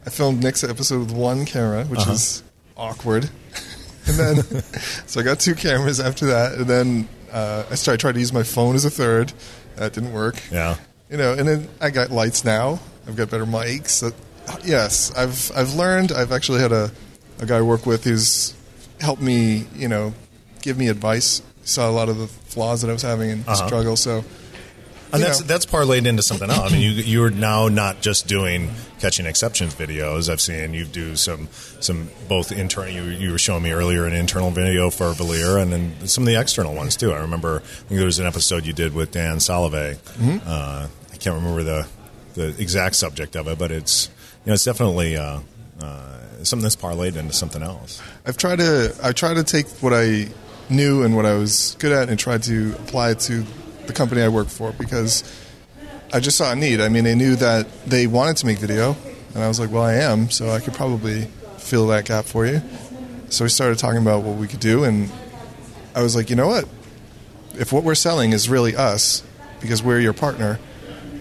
I 0.07 0.11
filmed 0.11 0.43
Nick's 0.43 0.65
episode 0.65 1.01
with 1.01 1.13
one 1.13 1.45
camera, 1.45 1.85
which 1.85 2.01
Uh-huh. 2.01 2.13
is 2.13 2.43
awkward. 2.77 3.29
and 4.07 4.17
then, 4.17 4.37
so 5.07 5.21
I 5.21 5.23
got 5.23 5.39
two 5.41 5.55
cameras 5.55 6.01
after 6.01 6.27
that, 6.27 6.55
and 6.55 6.67
then 6.67 7.09
uh, 7.33 7.65
I 7.71 7.75
started 7.75 8.01
trying 8.01 8.15
to 8.15 8.21
use 8.21 8.33
my 8.33 8.43
phone 8.45 8.75
as 8.75 8.85
a 8.87 8.91
third. 8.91 9.33
That 9.77 9.93
didn't 9.93 10.13
work. 10.13 10.37
yeah. 10.51 10.77
You 11.11 11.17
know, 11.19 11.33
and 11.35 11.47
then 11.49 11.69
I 11.81 11.91
got 11.91 12.11
lights 12.11 12.45
now. 12.45 12.81
I've 13.07 13.17
got 13.17 13.31
better 13.31 13.47
mics. 13.47 13.89
So 13.91 14.11
yes, 14.65 15.13
I've 15.17 15.51
I've 15.57 15.75
learned. 15.75 16.13
I've 16.13 16.33
actually 16.33 16.61
had 16.61 16.73
a, 16.73 16.91
a 17.41 17.47
guy 17.47 17.59
I 17.59 17.63
work 17.63 17.87
with 17.87 18.05
who's 18.05 18.55
helped 19.01 19.23
me, 19.23 19.67
you 19.75 19.89
know, 19.89 20.13
give 20.63 20.77
me 20.79 20.89
advice. 20.89 21.43
Saw 21.65 21.89
a 21.89 21.93
lot 21.93 22.09
of 22.09 22.19
the 22.19 22.27
flaws 22.27 22.81
that 22.83 22.91
I 22.91 22.93
was 22.93 23.03
having 23.03 23.31
and 23.31 23.45
Uh-huh. 23.47 23.67
struggle. 23.67 23.97
So 23.97 24.25
And 25.13 25.23
that's 25.23 25.41
know. 25.41 25.47
that's 25.47 25.65
parlayed 25.67 26.05
into 26.07 26.23
something 26.23 26.51
else. 26.51 26.71
I 26.71 26.75
mean, 26.75 26.83
you 26.83 26.91
you're 26.91 27.31
now 27.31 27.69
not 27.69 28.01
just 28.03 28.27
doing 28.27 28.71
catching 29.01 29.25
exceptions 29.27 29.75
videos. 29.75 30.29
I've 30.29 30.41
seen 30.41 30.75
you 30.75 30.85
do 30.85 31.17
some 31.17 31.49
some 31.81 32.09
both 32.29 32.53
internal. 32.53 32.93
You, 32.93 33.05
you 33.05 33.31
were 33.33 33.39
showing 33.39 33.63
me 33.63 33.71
earlier 33.73 34.05
an 34.07 34.13
internal 34.13 34.51
video 34.51 34.91
for 34.91 35.13
Velir, 35.15 35.61
and 35.63 35.73
then 35.73 36.07
some 36.07 36.25
of 36.25 36.27
the 36.29 36.39
external 36.39 36.75
ones 36.75 36.95
too. 36.97 37.13
I 37.13 37.19
remember 37.21 37.63
I 37.65 37.67
think 37.89 37.97
there 37.99 38.05
was 38.07 38.19
an 38.19 38.27
episode 38.27 38.67
you 38.67 38.73
did 38.75 38.93
with 38.95 39.13
Dan 39.13 39.37
Solovay. 39.39 39.97
Mm-hmm. 39.97 40.39
Uh, 40.47 40.89
I 41.13 41.17
can't 41.17 41.37
remember 41.37 41.63
the 41.63 41.87
the 42.35 42.49
exact 42.61 42.95
subject 42.97 43.35
of 43.37 43.49
it, 43.49 43.59
but 43.59 43.71
it's 43.71 44.09
you 44.45 44.51
know 44.51 44.55
it's 44.55 44.65
definitely 44.65 45.17
uh, 45.17 45.41
uh, 45.81 46.19
something 46.43 46.63
that's 46.63 46.77
parlayed 46.77 47.17
into 47.17 47.33
something 47.33 47.63
else. 47.63 48.01
I've 48.27 48.37
tried 48.37 48.57
to 48.57 48.95
I 49.03 49.13
try 49.13 49.35
to 49.35 49.45
take 49.45 49.67
what 49.83 49.93
I 49.93 50.29
knew 50.71 51.03
and 51.03 51.17
what 51.17 51.27
I 51.27 51.35
was 51.35 51.77
good 51.79 51.93
at 51.93 52.09
and 52.09 52.19
try 52.19 52.39
to 52.39 52.75
apply 52.81 53.11
it 53.11 53.21
to 53.21 53.45
the 53.87 53.93
company 53.93 54.23
I 54.23 54.29
work 54.29 54.49
for 54.49 54.73
because 54.73 55.25
I 56.13 56.21
just 56.21 56.39
saw 56.39 56.53
a 56.53 56.57
need. 56.57 56.81
I 56.81 56.89
mean, 56.89 57.05
they 57.05 57.15
knew 57.15 57.37
that 57.37 57.67
they 57.85 58.07
wanted 58.07 58.37
to 58.39 58.47
make 58.47 58.59
video, 58.59 58.97
and 59.35 59.43
I 59.43 59.49
was 59.49 59.61
like, 59.61 59.71
well, 59.71 59.83
I 59.83 59.95
am, 59.95 60.31
so 60.31 60.51
I 60.51 60.61
could 60.61 60.75
probably 60.75 61.25
fill 61.59 61.89
that 61.89 62.07
gap 62.07 62.25
for 62.25 62.47
you. 62.47 62.63
So 63.29 63.45
we 63.45 63.51
started 63.51 63.79
talking 63.79 64.01
about 64.01 64.23
what 64.23 64.37
we 64.37 64.47
could 64.47 64.61
do, 64.61 64.85
and 64.85 65.11
I 65.95 66.03
was 66.03 66.17
like, 66.17 66.31
you 66.31 66.37
know 66.37 66.47
what? 66.47 66.67
If 67.55 67.73
what 67.73 67.85
we're 67.85 67.95
selling 67.95 68.33
is 68.33 68.49
really 68.49 68.75
us, 68.75 69.23
because 69.61 69.83
we're 69.83 70.01
your 70.01 70.15
partner, 70.15 70.59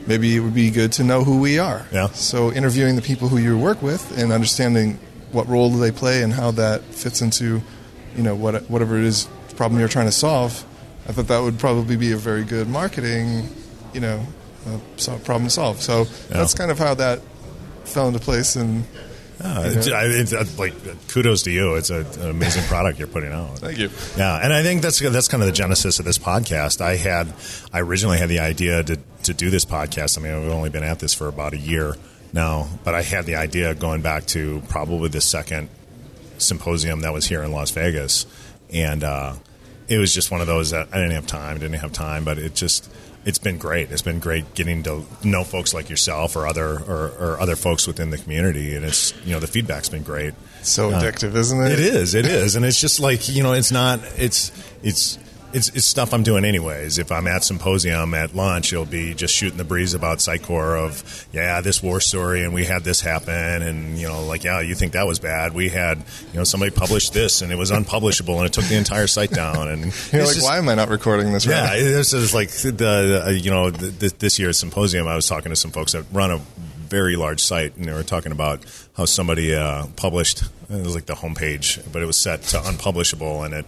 maybe 0.07 0.35
it 0.37 0.39
would 0.39 0.53
be 0.53 0.69
good 0.71 0.93
to 0.93 1.03
know 1.03 1.23
who 1.23 1.39
we 1.39 1.59
are. 1.59 1.85
Yeah. 1.91 2.07
So 2.09 2.53
interviewing 2.53 2.95
the 2.95 3.01
people 3.01 3.27
who 3.27 3.37
you 3.37 3.57
work 3.57 3.81
with 3.81 4.17
and 4.17 4.31
understanding 4.31 4.99
what 5.31 5.47
role 5.47 5.69
do 5.69 5.77
they 5.79 5.91
play 5.91 6.23
and 6.23 6.31
how 6.33 6.51
that 6.51 6.81
fits 6.83 7.21
into, 7.21 7.61
you 8.15 8.23
know, 8.23 8.35
what, 8.35 8.69
whatever 8.69 8.97
it 8.97 9.03
is 9.03 9.27
problem 9.55 9.79
you're 9.79 9.89
trying 9.89 10.05
to 10.05 10.11
solve, 10.11 10.63
I 11.07 11.11
thought 11.13 11.27
that 11.27 11.39
would 11.39 11.57
probably 11.59 11.95
be 11.97 12.11
a 12.11 12.17
very 12.17 12.43
good 12.43 12.67
marketing, 12.67 13.49
you 13.93 13.99
know, 14.01 14.25
uh, 14.67 14.77
so- 14.97 15.17
problem 15.19 15.49
solved 15.49 15.81
solve. 15.81 16.07
So 16.07 16.13
that's 16.29 16.53
kind 16.53 16.69
of 16.71 16.77
how 16.79 16.93
that 16.95 17.21
fell 17.85 18.07
into 18.07 18.19
place. 18.19 18.55
And 18.55 18.83
Uh, 19.39 19.69
You 19.83 19.91
know? 19.91 19.95
I, 19.95 20.05
it's, 20.05 20.33
uh, 20.33 20.45
like 20.57 20.73
kudos 21.09 21.43
to 21.43 21.51
you. 21.51 21.75
It's 21.75 21.91
a, 21.91 21.97
an 22.21 22.29
amazing 22.31 22.63
product 22.67 22.97
you're 22.97 23.07
putting 23.07 23.31
out. 23.31 23.59
thank 23.59 23.77
you. 23.77 23.89
Yeah, 24.17 24.35
and 24.43 24.51
I 24.51 24.63
think 24.63 24.81
that's 24.81 24.97
that's 24.99 25.27
kind 25.27 25.43
of 25.43 25.47
the 25.47 25.53
genesis 25.53 25.99
of 25.99 26.05
this 26.05 26.17
podcast. 26.17 26.81
I 26.81 26.95
had 26.95 27.31
I 27.71 27.81
originally 27.81 28.17
had 28.17 28.29
the 28.29 28.39
idea 28.39 28.81
to 28.83 28.97
to 29.23 29.33
do 29.35 29.51
this 29.51 29.63
podcast. 29.63 30.17
I 30.17 30.21
mean, 30.21 30.41
we've 30.41 30.51
only 30.51 30.71
been 30.71 30.83
at 30.83 30.97
this 30.99 31.13
for 31.13 31.27
about 31.27 31.53
a 31.53 31.57
year 31.57 31.95
now, 32.33 32.67
but 32.83 32.93
I 32.93 33.01
had 33.01 33.25
the 33.25 33.35
idea 33.35 33.73
going 33.75 34.01
back 34.01 34.25
to 34.27 34.61
probably 34.69 35.09
the 35.09 35.21
second 35.21 35.69
symposium 36.37 37.01
that 37.01 37.13
was 37.13 37.25
here 37.25 37.43
in 37.43 37.51
Las 37.51 37.71
Vegas, 37.71 38.25
and 38.71 39.03
uh, 39.03 39.33
it 39.87 39.97
was 39.97 40.13
just 40.13 40.31
one 40.31 40.41
of 40.41 40.47
those 40.47 40.71
that 40.71 40.89
I 40.91 40.97
didn't 40.97 41.11
have 41.11 41.27
time, 41.27 41.57
didn't 41.59 41.79
have 41.79 41.93
time, 41.93 42.23
but 42.23 42.37
it 42.37 42.53
just 42.55 42.91
it's 43.25 43.39
been 43.39 43.57
great. 43.57 43.91
It's 43.91 44.01
been 44.01 44.19
great 44.19 44.53
getting 44.53 44.83
to 44.83 45.03
know 45.23 45.43
folks 45.43 45.73
like 45.73 45.89
yourself 45.89 46.35
or 46.35 46.47
other 46.47 46.79
or, 46.79 47.11
or 47.19 47.37
other 47.41 47.55
folks 47.55 47.87
within 47.87 48.09
the 48.09 48.17
community, 48.17 48.75
and 48.75 48.85
it's 48.85 49.13
you 49.25 49.33
know 49.33 49.39
the 49.39 49.47
feedback's 49.47 49.89
been 49.89 50.03
great. 50.03 50.33
So 50.63 50.91
Uh, 50.91 51.01
addictive, 51.01 51.35
isn't 51.35 51.61
it? 51.61 51.73
It 51.73 51.79
is. 51.79 52.13
It 52.15 52.25
is, 52.25 52.55
and 52.55 52.65
it's 52.65 52.79
just 52.79 52.99
like 52.99 53.27
you 53.29 53.43
know, 53.43 53.53
it's 53.53 53.71
not. 53.71 53.99
It's 54.17 54.51
it's. 54.83 55.17
It's, 55.53 55.69
it's 55.69 55.85
stuff 55.85 56.13
I'm 56.13 56.23
doing 56.23 56.43
anyways. 56.43 56.97
If 56.99 57.11
I'm 57.11 57.25
at 57.25 57.43
symposium 57.43 58.13
at 58.13 58.35
lunch, 58.35 58.73
it'll 58.73 58.85
be 58.85 59.13
just 59.13 59.33
shooting 59.33 59.57
the 59.57 59.63
breeze 59.63 59.93
about 59.93 60.17
Sitecore 60.17 60.77
of 60.77 61.27
yeah, 61.31 61.61
this 61.61 61.81
war 61.81 62.01
story, 62.01 62.43
and 62.43 62.53
we 62.53 62.65
had 62.65 62.83
this 62.83 62.99
happen, 62.99 63.33
and 63.33 63.97
you 63.97 64.07
know, 64.07 64.23
like 64.25 64.43
yeah, 64.43 64.59
you 64.59 64.75
think 64.75 64.91
that 64.91 65.07
was 65.07 65.19
bad? 65.19 65.53
We 65.53 65.69
had 65.69 65.99
you 66.33 66.37
know 66.37 66.43
somebody 66.43 66.71
published 66.71 67.13
this, 67.13 67.41
and 67.41 67.51
it 67.51 67.57
was 67.57 67.71
unpublishable, 67.71 68.37
and 68.37 68.45
it 68.45 68.53
took 68.53 68.65
the 68.65 68.75
entire 68.75 69.07
site 69.07 69.31
down. 69.31 69.69
And 69.69 69.83
You're 70.11 70.25
like, 70.25 70.35
just- 70.35 70.43
why 70.43 70.57
am 70.57 70.67
I 70.67 70.75
not 70.75 70.89
recording 70.89 71.31
this? 71.31 71.45
yeah, 71.45 71.69
right? 71.69 71.79
this 71.79 72.11
is 72.11 72.33
like 72.33 72.49
the, 72.49 72.71
the 72.71 73.23
uh, 73.27 73.29
you 73.29 73.49
know 73.49 73.71
the, 73.71 74.13
this 74.19 74.37
year's 74.37 74.59
symposium. 74.59 75.07
I 75.07 75.15
was 75.15 75.27
talking 75.27 75.49
to 75.49 75.55
some 75.55 75.71
folks 75.71 75.93
that 75.93 76.05
run 76.11 76.29
a 76.29 76.37
very 76.89 77.15
large 77.15 77.41
site, 77.41 77.75
and 77.77 77.85
they 77.85 77.93
were 77.93 78.03
talking 78.03 78.33
about 78.33 78.65
how 78.97 79.05
somebody 79.05 79.55
uh, 79.55 79.87
published. 79.95 80.43
It 80.69 80.83
was 80.83 80.93
like 80.93 81.05
the 81.05 81.15
homepage, 81.15 81.81
but 81.93 82.01
it 82.01 82.05
was 82.05 82.17
set 82.17 82.43
to 82.43 82.67
unpublishable, 82.67 83.43
and 83.43 83.53
it 83.53 83.65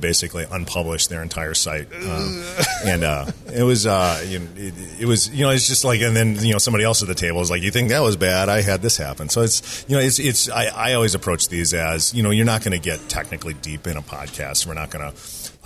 basically 0.00 0.46
unpublished 0.50 1.08
their 1.08 1.22
entire 1.22 1.54
site. 1.54 1.88
Um, 1.92 2.44
and 2.84 3.04
uh, 3.04 3.26
it 3.52 3.62
was 3.62 3.86
uh, 3.86 4.22
you 4.26 4.40
know, 4.40 4.48
it, 4.56 4.74
it 5.00 5.06
was 5.06 5.28
you 5.30 5.44
know 5.44 5.50
it's 5.50 5.68
just 5.68 5.84
like, 5.84 6.00
and 6.00 6.16
then 6.16 6.36
you 6.36 6.52
know 6.52 6.58
somebody 6.58 6.84
else 6.84 7.02
at 7.02 7.08
the 7.08 7.14
table 7.14 7.40
is 7.40 7.50
like, 7.50 7.62
you 7.62 7.70
think 7.70 7.90
that 7.90 8.00
was 8.00 8.16
bad? 8.16 8.48
I 8.48 8.62
had 8.62 8.82
this 8.82 8.96
happen. 8.96 9.28
So 9.28 9.42
it's 9.42 9.84
you 9.88 9.96
know 9.96 10.02
it's 10.02 10.18
it's 10.18 10.48
I, 10.48 10.66
I 10.66 10.94
always 10.94 11.14
approach 11.14 11.48
these 11.48 11.74
as 11.74 12.14
you 12.14 12.22
know 12.22 12.30
you're 12.30 12.46
not 12.46 12.62
going 12.64 12.72
to 12.72 12.78
get 12.78 13.08
technically 13.08 13.54
deep 13.54 13.86
in 13.86 13.96
a 13.96 14.02
podcast. 14.02 14.66
We're 14.66 14.74
not 14.74 14.90
going 14.90 15.10
to 15.10 15.16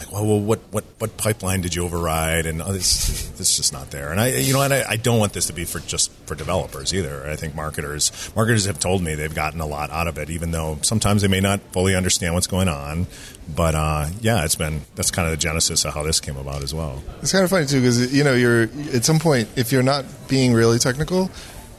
like, 0.04 0.12
well, 0.12 0.26
well, 0.26 0.40
what, 0.40 0.60
what, 0.70 0.84
what 0.98 1.16
pipeline 1.16 1.60
did 1.60 1.74
you 1.74 1.84
override? 1.84 2.46
And 2.46 2.62
oh, 2.62 2.72
this, 2.72 3.28
this 3.30 3.50
is 3.50 3.56
just 3.56 3.72
not 3.72 3.90
there. 3.90 4.10
And 4.10 4.20
I, 4.20 4.28
you 4.28 4.52
know, 4.52 4.62
and 4.62 4.72
I, 4.72 4.84
I 4.88 4.96
don't 4.96 5.18
want 5.18 5.32
this 5.32 5.46
to 5.46 5.52
be 5.52 5.64
for 5.64 5.80
just 5.80 6.12
for 6.26 6.34
developers 6.34 6.94
either. 6.94 7.28
I 7.28 7.36
think 7.36 7.54
marketers, 7.54 8.12
marketers 8.34 8.66
have 8.66 8.78
told 8.78 9.02
me 9.02 9.14
they've 9.14 9.34
gotten 9.34 9.60
a 9.60 9.66
lot 9.66 9.90
out 9.90 10.06
of 10.06 10.18
it, 10.18 10.30
even 10.30 10.50
though 10.50 10.78
sometimes 10.82 11.22
they 11.22 11.28
may 11.28 11.40
not 11.40 11.60
fully 11.72 11.94
understand 11.94 12.34
what's 12.34 12.46
going 12.46 12.68
on. 12.68 13.06
But 13.54 13.74
uh, 13.74 14.06
yeah, 14.20 14.44
it's 14.44 14.54
been 14.54 14.82
that's 14.94 15.10
kind 15.10 15.26
of 15.26 15.32
the 15.32 15.36
genesis 15.36 15.84
of 15.84 15.94
how 15.94 16.02
this 16.02 16.20
came 16.20 16.36
about 16.36 16.62
as 16.62 16.74
well. 16.74 17.02
It's 17.20 17.32
kind 17.32 17.44
of 17.44 17.50
funny 17.50 17.66
too 17.66 17.80
because 17.80 18.14
you 18.14 18.24
know 18.24 18.34
you're 18.34 18.62
at 18.94 19.04
some 19.04 19.18
point 19.18 19.48
if 19.56 19.70
you're 19.70 19.82
not 19.82 20.06
being 20.28 20.54
really 20.54 20.78
technical, 20.78 21.30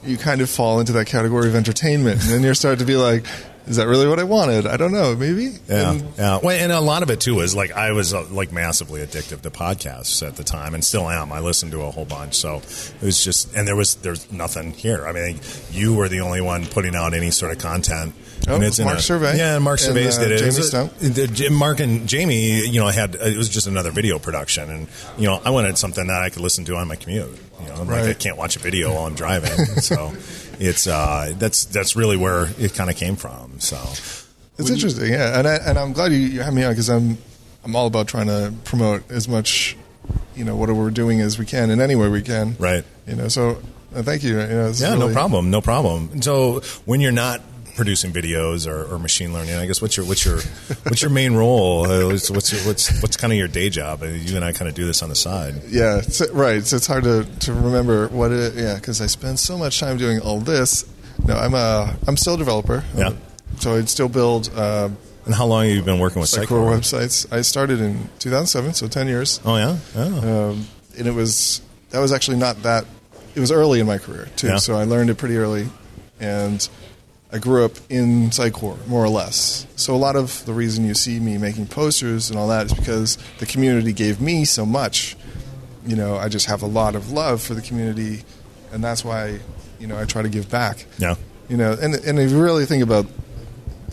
you 0.04 0.18
kind 0.18 0.42
of 0.42 0.50
fall 0.50 0.80
into 0.80 0.92
that 0.94 1.08
category 1.08 1.48
of 1.48 1.56
entertainment, 1.56 2.22
and 2.22 2.30
then 2.30 2.44
you're 2.44 2.54
starting 2.54 2.80
to 2.80 2.86
be 2.86 2.96
like, 2.96 3.26
"Is 3.68 3.78
that 3.78 3.88
really 3.88 4.08
what 4.08 4.20
I 4.20 4.24
wanted? 4.24 4.68
I 4.68 4.78
don't 4.78 4.92
know, 4.92 5.16
maybe." 5.16 5.54
Yeah, 5.68 5.92
And 5.92 6.02
yeah. 6.18 6.40
Well, 6.42 6.58
and 6.60 6.72
a 6.72 6.80
lot 6.82 7.04
of 7.04 7.10
it 7.10 7.20
too 7.20 7.40
is 7.42 7.56
like 7.56 7.72
I 7.72 7.92
was 7.92 8.14
uh, 8.14 8.26
like 8.32 8.52
massively 8.52 9.02
addicted 9.02 9.42
to 9.44 9.50
podcasts 9.52 10.26
at 10.26 10.36
the 10.36 10.44
time, 10.44 10.74
and 10.74 10.84
still 10.84 11.10
am. 11.10 11.32
I 11.32 11.40
listened 11.40 11.72
to 11.74 11.82
a 11.82 11.92
whole 11.92 12.06
bunch, 12.06 12.36
so 12.36 12.58
it 12.58 13.02
was 13.02 13.24
just, 13.24 13.54
and 13.56 13.68
there 13.68 13.76
was 13.76 13.96
there's 13.96 14.32
nothing 14.32 14.72
here. 14.72 15.06
I 15.08 15.12
mean, 15.12 15.40
you 15.72 15.94
were 15.96 16.08
the 16.10 16.22
only 16.22 16.42
one 16.42 16.66
putting 16.66 16.96
out 16.96 17.14
any 17.14 17.32
sort 17.32 17.52
of 17.52 17.58
content. 17.58 18.14
Oh, 18.48 18.56
and 18.56 18.64
it's 18.64 18.80
Mark 18.80 18.98
a- 18.98 19.02
Servais. 19.02 19.38
Yeah, 19.38 19.58
Mark 19.60 19.80
And, 19.80 19.88
Surveys 19.88 20.18
uh, 20.18 20.22
did 20.28 20.32
it. 20.32 20.42
It 20.42 21.34
Jamie 21.34 21.50
the- 21.50 21.50
Mark 21.50 21.80
and 21.80 22.08
Jamie, 22.08 22.68
you 22.68 22.80
know, 22.80 22.88
had 22.88 23.16
it 23.16 23.38
was 23.38 23.50
just 23.50 23.66
another 23.68 23.92
video 23.92 24.20
production, 24.20 24.70
and 24.70 24.88
you 25.18 25.26
know, 25.26 25.42
I 25.44 25.50
wanted 25.50 25.78
something 25.78 26.06
that 26.08 26.22
I 26.22 26.30
could 26.30 26.42
listen 26.42 26.66
to 26.66 26.76
on 26.76 26.88
my 26.88 26.96
commute. 26.96 27.40
You 27.62 27.70
know, 27.70 27.84
like 27.84 28.04
I 28.04 28.14
can't 28.14 28.38
watch 28.38 28.58
a 28.58 28.60
video 28.60 28.94
while 28.94 29.06
I'm 29.06 29.16
driving, 29.16 29.50
so 29.82 30.14
it's 30.60 30.88
uh, 30.88 31.34
that's 31.38 31.66
that's 31.66 31.96
really 31.96 32.18
where 32.18 32.50
it 32.60 32.74
kind 32.74 32.90
of 32.90 32.96
came 32.96 33.16
from. 33.16 33.60
So. 33.60 33.78
It's 34.58 34.70
interesting, 34.70 35.12
yeah, 35.12 35.38
and 35.38 35.46
I, 35.46 35.56
and 35.56 35.78
I'm 35.78 35.92
glad 35.92 36.14
you, 36.14 36.18
you 36.18 36.42
had 36.42 36.54
me 36.54 36.64
on 36.64 36.72
because 36.72 36.90
I'm 36.90 37.18
I'm 37.66 37.76
all 37.76 37.88
about 37.88 38.08
trying 38.08 38.28
to 38.28 38.54
promote 38.64 39.10
as 39.12 39.28
much, 39.28 39.76
you 40.36 40.46
know, 40.46 40.56
what 40.56 40.70
we're 40.70 40.92
doing 40.92 41.20
as 41.20 41.40
we 41.40 41.46
can 41.46 41.72
in 41.72 41.82
any 41.82 41.96
way 41.96 42.08
we 42.08 42.22
can. 42.22 42.56
Right. 42.58 42.86
You 43.08 43.16
know, 43.16 43.28
so 43.28 43.62
uh, 43.94 44.04
thank 44.04 44.24
you. 44.24 44.40
you 44.40 44.48
know, 44.48 44.72
Yeah, 44.74 44.96
no 44.96 45.12
problem, 45.12 45.50
no 45.50 45.62
problem. 45.62 46.10
And 46.14 46.24
so 46.24 46.62
when 46.86 47.02
you're 47.02 47.12
not 47.12 47.42
producing 47.76 48.12
videos 48.14 48.68
or, 48.68 48.86
or 48.94 48.98
machine 49.00 49.34
learning, 49.34 49.56
I 49.56 49.66
guess 49.66 49.82
what's 49.82 49.98
your 49.98 50.06
what's 50.06 50.24
your 50.26 50.40
what's 50.84 51.02
your 51.02 51.12
main 51.12 51.34
role? 51.34 51.86
Uh, 51.86 52.08
What's 52.08 52.30
what's 52.32 52.66
what's 52.66 53.02
what's 53.02 53.18
kind 53.18 53.32
of 53.34 53.38
your 53.40 53.48
day 53.48 53.70
job? 53.70 54.02
Uh, 54.04 54.08
You 54.08 54.36
and 54.36 54.46
I 54.46 54.52
kind 54.54 54.68
of 54.70 54.76
do 54.76 54.86
this 54.86 55.02
on 55.04 55.10
the 55.10 55.16
side. 55.16 55.56
Yeah, 55.68 55.98
it's, 56.00 56.22
right. 56.32 56.64
So 56.66 56.78
it's 56.78 56.88
hard 56.88 57.04
to, 57.04 57.26
to 57.42 57.54
remember 57.54 58.08
what 58.10 58.32
it. 58.32 58.56
Yeah, 58.56 58.76
because 58.76 59.02
I 59.02 59.08
spend 59.08 59.40
so 59.40 59.58
much 59.58 59.80
time 59.80 59.98
doing 59.98 60.20
all 60.22 60.40
this. 60.40 60.86
No, 61.26 61.36
I'm 61.36 61.54
a 61.54 61.96
I'm 62.08 62.18
still 62.18 62.36
a 62.36 62.38
developer. 62.38 62.84
Yeah. 62.96 63.14
So 63.60 63.76
I'd 63.76 63.88
still 63.90 64.10
build 64.10 64.50
uh, 64.56 64.90
And 65.26 65.34
how 65.36 65.46
long 65.46 65.66
have 65.66 65.74
you 65.76 65.82
been 65.82 66.00
working 66.00 66.20
with 66.20 66.30
Sitecore? 66.30 66.68
websites. 66.78 67.32
I 67.32 67.42
started 67.42 67.80
in 67.80 68.10
2007, 68.20 68.74
so 68.74 68.88
10 68.88 69.08
years. 69.08 69.40
Oh 69.46 69.56
yeah, 69.58 69.78
oh. 69.96 70.50
Um, 70.52 70.68
and 70.98 71.08
it 71.08 71.14
was 71.14 71.62
that 71.92 72.00
was 72.00 72.12
actually 72.12 72.38
not 72.38 72.64
that. 72.64 72.86
It 73.36 73.40
was 73.42 73.52
early 73.52 73.80
in 73.82 73.86
my 73.88 73.98
career 73.98 74.28
too, 74.38 74.48
Yeah. 74.48 74.58
so 74.58 74.76
I 74.76 74.84
learned 74.86 75.10
it 75.10 75.18
pretty 75.18 75.36
early, 75.38 75.68
and 76.22 76.68
I 77.36 77.38
grew 77.38 77.66
up 77.66 77.74
in 77.90 78.30
Sitecore 78.30 78.78
more 78.88 79.04
or 79.04 79.10
less. 79.10 79.68
So 79.76 79.94
a 79.94 79.98
lot 79.98 80.16
of 80.16 80.46
the 80.46 80.54
reason 80.54 80.86
you 80.86 80.94
see 80.94 81.20
me 81.20 81.38
making 81.38 81.68
posters 81.68 82.30
and 82.30 82.40
all 82.40 82.48
that 82.48 82.68
is 82.68 82.74
because 82.74 83.18
the 83.40 83.46
community 83.46 83.92
gave 83.92 84.22
me 84.22 84.46
so 84.46 84.66
much. 84.66 85.18
You 85.86 85.98
know, 85.98 86.16
I 86.16 86.30
just 86.30 86.46
have 86.46 86.62
a 86.62 86.66
lot 86.66 86.96
of 86.96 87.12
love 87.12 87.42
for 87.42 87.54
the 87.54 87.62
community, 87.62 88.24
and 88.72 88.82
that's 88.82 89.04
why 89.04 89.42
you 89.82 89.88
know 89.88 90.00
I 90.00 90.06
try 90.06 90.22
to 90.22 90.30
give 90.30 90.50
back. 90.50 90.86
yeah, 90.98 91.16
You 91.50 91.58
know, 91.58 91.74
and 91.74 91.96
and 91.96 92.20
if 92.20 92.32
you 92.32 92.42
really 92.42 92.66
think 92.66 92.82
about 92.82 93.06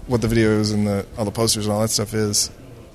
what 0.07 0.21
the 0.21 0.29
videos 0.29 0.73
and 0.73 0.87
the 0.87 1.05
all 1.19 1.25
the 1.25 1.33
posters 1.33 1.67
and 1.67 1.75
all 1.75 1.81
that 1.81 1.89
stuff 1.91 2.15
is, 2.15 2.49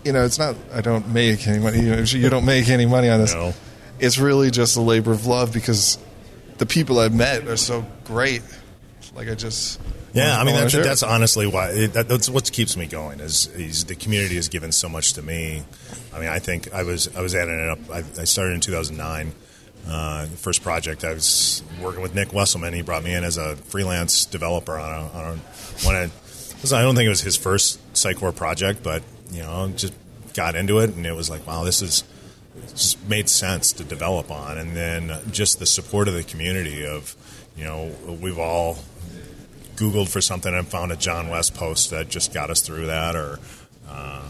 you 0.05 0.13
know, 0.13 0.23
it's 0.23 0.39
not. 0.39 0.55
I 0.73 0.79
don't 0.79 1.09
make 1.09 1.45
any 1.45 1.59
money. 1.59 1.81
You, 1.81 1.89
know, 1.97 2.01
you 2.03 2.29
don't 2.29 2.45
make 2.45 2.69
any 2.69 2.85
money 2.85 3.09
on 3.09 3.19
this. 3.19 3.33
No. 3.33 3.53
It's 3.99 4.17
really 4.17 4.49
just 4.49 4.77
a 4.77 4.81
labor 4.81 5.11
of 5.11 5.25
love 5.25 5.51
because 5.51 5.97
the 6.57 6.65
people 6.65 6.99
I've 6.99 7.13
met 7.13 7.49
are 7.49 7.57
so 7.57 7.85
great. 8.05 8.43
Like 9.13 9.27
I 9.27 9.35
just 9.35 9.81
yeah. 10.17 10.39
I 10.39 10.43
mean, 10.43 10.55
that's 10.55 10.73
that's 10.73 11.03
honestly 11.03 11.47
why 11.47 11.69
it, 11.69 11.93
that, 11.93 12.07
that's 12.07 12.29
what 12.29 12.51
keeps 12.51 12.75
me 12.77 12.87
going. 12.87 13.19
Is, 13.19 13.47
is 13.47 13.85
the 13.85 13.95
community 13.95 14.35
has 14.35 14.47
given 14.47 14.71
so 14.71 14.89
much 14.89 15.13
to 15.13 15.21
me. 15.21 15.63
I 16.13 16.19
mean, 16.19 16.29
I 16.29 16.39
think 16.39 16.73
I 16.73 16.83
was 16.83 17.15
I 17.15 17.21
was 17.21 17.35
adding 17.35 17.59
it 17.59 17.69
up. 17.69 17.79
I, 17.91 18.21
I 18.21 18.25
started 18.25 18.53
in 18.53 18.61
2009. 18.61 19.33
Uh, 19.89 20.25
first 20.25 20.63
project 20.63 21.05
I 21.05 21.13
was 21.13 21.63
working 21.81 22.01
with 22.01 22.13
Nick 22.13 22.29
Wesselman. 22.29 22.73
He 22.73 22.81
brought 22.81 23.03
me 23.03 23.13
in 23.13 23.23
as 23.23 23.37
a 23.37 23.55
freelance 23.55 24.25
developer 24.25 24.77
on 24.77 24.91
a, 24.91 25.07
on 25.17 25.25
a 25.25 25.85
one. 25.85 25.95
Of, 25.95 26.73
I 26.73 26.81
don't 26.81 26.95
think 26.95 27.05
it 27.05 27.09
was 27.09 27.21
his 27.21 27.37
first 27.37 27.79
Sitecore 27.93 28.35
project, 28.35 28.83
but 28.83 29.03
you 29.31 29.43
know, 29.43 29.71
just 29.75 29.93
got 30.33 30.55
into 30.55 30.79
it, 30.79 30.93
and 30.95 31.05
it 31.05 31.13
was 31.13 31.29
like, 31.29 31.47
wow, 31.47 31.63
this 31.63 31.81
is 31.81 32.03
just 32.69 33.07
made 33.07 33.29
sense 33.29 33.73
to 33.73 33.83
develop 33.83 34.31
on. 34.31 34.57
And 34.57 34.75
then 34.75 35.11
just 35.31 35.59
the 35.59 35.65
support 35.65 36.07
of 36.07 36.13
the 36.13 36.23
community 36.23 36.85
of, 36.85 37.15
you 37.55 37.63
know, 37.63 37.91
we've 38.21 38.39
all 38.39 38.77
Googled 39.77 40.09
for 40.09 40.21
something 40.21 40.53
and 40.53 40.67
found 40.67 40.91
a 40.91 40.95
John 40.95 41.29
West 41.29 41.55
post 41.55 41.91
that 41.91 42.09
just 42.09 42.33
got 42.33 42.49
us 42.49 42.61
through 42.61 42.87
that, 42.87 43.15
or 43.15 43.39
uh, 43.89 44.23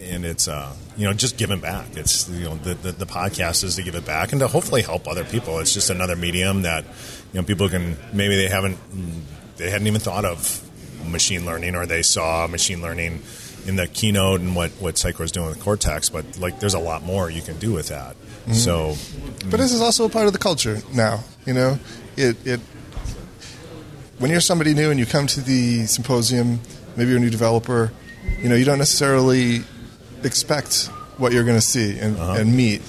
and 0.00 0.24
it's 0.24 0.48
uh, 0.48 0.74
you 0.96 1.06
know 1.06 1.12
just 1.12 1.36
giving 1.36 1.60
back. 1.60 1.96
It's 1.96 2.28
you 2.28 2.44
know 2.44 2.56
the, 2.56 2.74
the, 2.74 2.92
the 2.92 3.06
podcast 3.06 3.64
is 3.64 3.76
to 3.76 3.82
give 3.82 3.94
it 3.94 4.06
back 4.06 4.32
and 4.32 4.40
to 4.40 4.48
hopefully 4.48 4.82
help 4.82 5.06
other 5.06 5.24
people. 5.24 5.58
It's 5.58 5.74
just 5.74 5.90
another 5.90 6.16
medium 6.16 6.62
that 6.62 6.84
you 7.32 7.40
know 7.40 7.42
people 7.42 7.68
can 7.68 7.96
maybe 8.12 8.36
they 8.36 8.48
haven't 8.48 8.78
they 9.56 9.70
hadn't 9.70 9.86
even 9.86 10.00
thought 10.00 10.24
of 10.24 10.68
machine 11.10 11.44
learning 11.44 11.74
or 11.74 11.84
they 11.84 12.02
saw 12.02 12.46
machine 12.46 12.80
learning 12.80 13.20
in 13.66 13.76
the 13.76 13.86
keynote 13.86 14.40
and 14.40 14.56
what 14.56 14.70
what 14.72 14.96
Sitecore 14.96 15.22
is 15.22 15.32
doing 15.32 15.46
with 15.48 15.60
Cortex, 15.60 16.08
but 16.08 16.38
like 16.38 16.60
there's 16.60 16.74
a 16.74 16.80
lot 16.80 17.02
more 17.02 17.30
you 17.30 17.42
can 17.42 17.58
do 17.58 17.72
with 17.72 17.88
that. 17.88 18.16
Mm-hmm. 18.16 18.52
So, 18.54 18.96
but 19.50 19.58
this 19.58 19.72
is 19.72 19.80
also 19.80 20.04
a 20.04 20.08
part 20.08 20.26
of 20.26 20.32
the 20.32 20.38
culture 20.38 20.80
now. 20.92 21.24
You 21.46 21.54
know, 21.54 21.78
it 22.16 22.36
it 22.46 22.60
when 24.22 24.30
you're 24.30 24.40
somebody 24.40 24.72
new 24.72 24.92
and 24.92 25.00
you 25.00 25.04
come 25.04 25.26
to 25.26 25.40
the 25.40 25.84
symposium, 25.86 26.60
maybe 26.96 27.10
you're 27.10 27.18
a 27.18 27.20
new 27.20 27.28
developer, 27.28 27.92
you 28.40 28.48
know, 28.48 28.54
you 28.54 28.64
don't 28.64 28.78
necessarily 28.78 29.62
expect 30.22 30.86
what 31.18 31.32
you're 31.32 31.42
going 31.42 31.56
to 31.56 31.60
see 31.60 31.98
and, 31.98 32.16
uh-huh. 32.16 32.36
and 32.38 32.56
meet. 32.56 32.82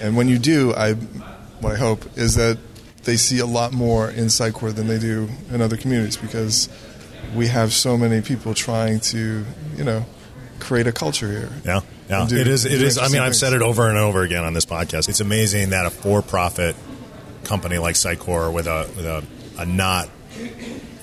And 0.00 0.16
when 0.16 0.26
you 0.26 0.36
do, 0.36 0.74
I 0.74 0.94
what 0.94 1.72
I 1.74 1.76
hope 1.76 2.18
is 2.18 2.34
that 2.34 2.58
they 3.04 3.16
see 3.16 3.38
a 3.38 3.46
lot 3.46 3.72
more 3.72 4.10
in 4.10 4.26
Sitecore 4.26 4.74
than 4.74 4.88
they 4.88 4.98
do 4.98 5.28
in 5.52 5.62
other 5.62 5.76
communities 5.76 6.16
because 6.16 6.68
we 7.36 7.46
have 7.46 7.72
so 7.72 7.96
many 7.96 8.20
people 8.20 8.52
trying 8.52 8.98
to, 9.00 9.44
you 9.76 9.84
know, 9.84 10.04
create 10.58 10.88
a 10.88 10.92
culture 10.92 11.30
here. 11.30 11.50
Yeah, 11.64 11.80
yeah. 12.08 12.26
Do, 12.28 12.36
it 12.36 12.48
is. 12.48 12.64
It 12.64 12.82
is. 12.82 12.98
I 12.98 13.06
mean, 13.08 13.20
I've 13.20 13.36
said 13.36 13.52
it 13.52 13.62
over 13.62 13.88
and 13.88 13.96
over 13.96 14.22
again 14.22 14.42
on 14.42 14.54
this 14.54 14.66
podcast. 14.66 15.08
It's 15.08 15.20
amazing 15.20 15.70
that 15.70 15.86
a 15.86 15.90
for-profit 15.90 16.74
company 17.44 17.78
like 17.78 17.94
Sitecore 17.94 18.52
with 18.52 18.66
a 18.66 18.90
with 18.96 19.06
a, 19.06 19.24
a 19.56 19.66
not 19.66 20.08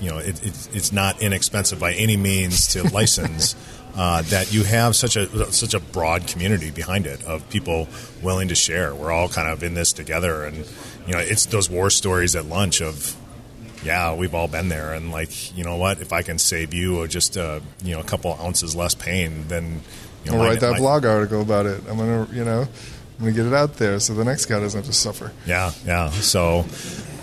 you 0.00 0.10
know, 0.10 0.18
it, 0.18 0.42
it, 0.44 0.68
it's 0.72 0.92
not 0.92 1.20
inexpensive 1.22 1.78
by 1.78 1.92
any 1.94 2.16
means 2.16 2.68
to 2.68 2.82
license. 2.94 3.54
Uh, 3.96 4.22
that 4.22 4.52
you 4.52 4.62
have 4.62 4.94
such 4.94 5.16
a 5.16 5.50
such 5.50 5.74
a 5.74 5.80
broad 5.80 6.24
community 6.28 6.70
behind 6.70 7.04
it 7.04 7.20
of 7.24 7.48
people 7.50 7.88
willing 8.22 8.46
to 8.46 8.54
share. 8.54 8.94
We're 8.94 9.10
all 9.10 9.28
kind 9.28 9.48
of 9.48 9.64
in 9.64 9.74
this 9.74 9.92
together, 9.92 10.44
and 10.44 10.58
you 11.06 11.14
know, 11.14 11.18
it's 11.18 11.46
those 11.46 11.68
war 11.68 11.90
stories 11.90 12.36
at 12.36 12.44
lunch 12.44 12.80
of, 12.80 13.16
yeah, 13.82 14.14
we've 14.14 14.34
all 14.34 14.46
been 14.46 14.68
there, 14.68 14.92
and 14.92 15.10
like, 15.10 15.56
you 15.56 15.64
know 15.64 15.76
what? 15.76 16.00
If 16.00 16.12
I 16.12 16.22
can 16.22 16.38
save 16.38 16.72
you 16.74 17.00
or 17.00 17.08
just 17.08 17.36
uh, 17.36 17.58
you 17.82 17.94
know 17.94 18.00
a 18.00 18.04
couple 18.04 18.34
ounces 18.34 18.76
less 18.76 18.94
pain, 18.94 19.48
then 19.48 19.80
you 20.24 20.30
know, 20.30 20.42
I'll 20.42 20.44
write 20.48 20.60
that 20.60 20.72
my, 20.72 20.78
blog 20.78 21.04
article 21.04 21.40
about 21.40 21.66
it. 21.66 21.82
I'm 21.88 21.96
gonna, 21.96 22.28
you 22.32 22.44
know, 22.44 22.62
I'm 22.62 23.18
gonna 23.18 23.32
get 23.32 23.46
it 23.46 23.54
out 23.54 23.74
there 23.74 23.98
so 23.98 24.14
the 24.14 24.24
next 24.24 24.46
guy 24.46 24.60
doesn't 24.60 24.78
have 24.78 24.86
to 24.86 24.96
suffer. 24.96 25.32
Yeah, 25.46 25.72
yeah. 25.84 26.10
So 26.10 26.66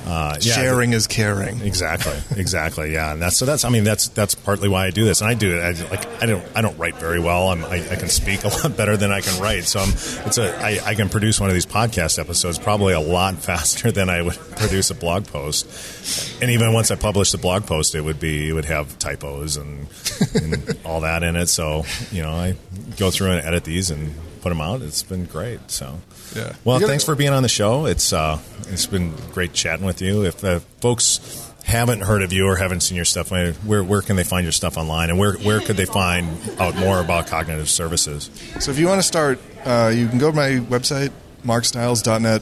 uh, 0.05 0.37
yeah, 0.39 0.53
Sharing 0.53 0.93
is 0.93 1.07
caring. 1.07 1.61
Exactly, 1.61 2.13
exactly. 2.37 2.93
Yeah, 2.93 3.13
and 3.13 3.21
that's 3.21 3.37
so. 3.37 3.45
That's 3.45 3.65
I 3.65 3.69
mean 3.69 3.83
that's 3.83 4.09
that's 4.09 4.35
partly 4.35 4.69
why 4.69 4.85
I 4.85 4.91
do 4.91 5.03
this, 5.03 5.21
and 5.21 5.29
I 5.29 5.33
do 5.33 5.57
it. 5.57 5.61
I, 5.61 5.89
like 5.89 6.21
I 6.21 6.25
don't 6.27 6.45
I 6.55 6.61
don't 6.61 6.74
write 6.77 6.95
very 6.95 7.19
well. 7.19 7.49
I'm, 7.49 7.63
I, 7.65 7.75
I 7.91 7.95
can 7.95 8.09
speak 8.09 8.43
a 8.43 8.47
lot 8.63 8.75
better 8.75 8.97
than 8.97 9.11
I 9.11 9.21
can 9.21 9.41
write. 9.41 9.65
So 9.65 9.79
I'm 9.79 9.89
it's 9.89 10.37
a 10.37 10.55
I, 10.57 10.79
I 10.85 10.95
can 10.95 11.09
produce 11.09 11.39
one 11.39 11.49
of 11.49 11.53
these 11.53 11.65
podcast 11.65 12.19
episodes 12.19 12.59
probably 12.59 12.93
a 12.93 12.99
lot 12.99 13.35
faster 13.39 13.91
than 13.91 14.09
I 14.09 14.21
would 14.21 14.35
produce 14.57 14.89
a 14.89 14.95
blog 14.95 15.25
post. 15.27 16.41
And 16.41 16.51
even 16.51 16.73
once 16.73 16.91
I 16.91 16.95
publish 16.95 17.31
the 17.31 17.37
blog 17.37 17.65
post, 17.65 17.95
it 17.95 18.01
would 18.01 18.19
be 18.19 18.49
it 18.49 18.53
would 18.53 18.65
have 18.65 18.97
typos 18.99 19.57
and, 19.57 19.87
and 20.33 20.77
all 20.85 21.01
that 21.01 21.23
in 21.23 21.35
it. 21.35 21.47
So 21.47 21.85
you 22.11 22.21
know 22.21 22.31
I 22.31 22.55
go 22.97 23.11
through 23.11 23.31
and 23.31 23.45
edit 23.45 23.63
these 23.63 23.91
and 23.91 24.13
put 24.41 24.49
them 24.49 24.61
out. 24.61 24.81
It's 24.81 25.03
been 25.03 25.25
great. 25.25 25.71
So 25.71 25.99
yeah. 26.35 26.53
Well, 26.63 26.79
thanks 26.79 27.03
for 27.03 27.15
being 27.15 27.31
on 27.31 27.43
the 27.43 27.49
show. 27.49 27.85
It's 27.85 28.13
uh, 28.13 28.39
it's 28.67 28.85
been 28.85 29.13
great 29.33 29.53
chatting 29.53 29.85
with 29.85 30.01
you. 30.01 30.23
If 30.25 30.43
uh, 30.43 30.59
folks 30.81 31.51
haven't 31.65 32.01
heard 32.01 32.21
of 32.21 32.31
you 32.31 32.45
or 32.47 32.55
haven't 32.55 32.81
seen 32.81 32.95
your 32.95 33.05
stuff, 33.05 33.31
where 33.31 33.83
where 33.83 34.01
can 34.01 34.15
they 34.15 34.23
find 34.23 34.45
your 34.45 34.51
stuff 34.51 34.77
online, 34.77 35.09
and 35.09 35.19
where 35.19 35.33
where 35.33 35.59
could 35.59 35.77
they 35.77 35.85
find 35.85 36.37
out 36.59 36.75
more 36.75 36.99
about 36.99 37.27
cognitive 37.27 37.69
services? 37.69 38.29
So 38.59 38.71
if 38.71 38.79
you 38.79 38.87
want 38.87 38.99
to 38.99 39.07
start, 39.07 39.39
uh, 39.65 39.91
you 39.93 40.07
can 40.07 40.19
go 40.19 40.29
to 40.31 40.35
my 40.35 40.59
website 40.65 41.11
markstiles.net. 41.43 42.41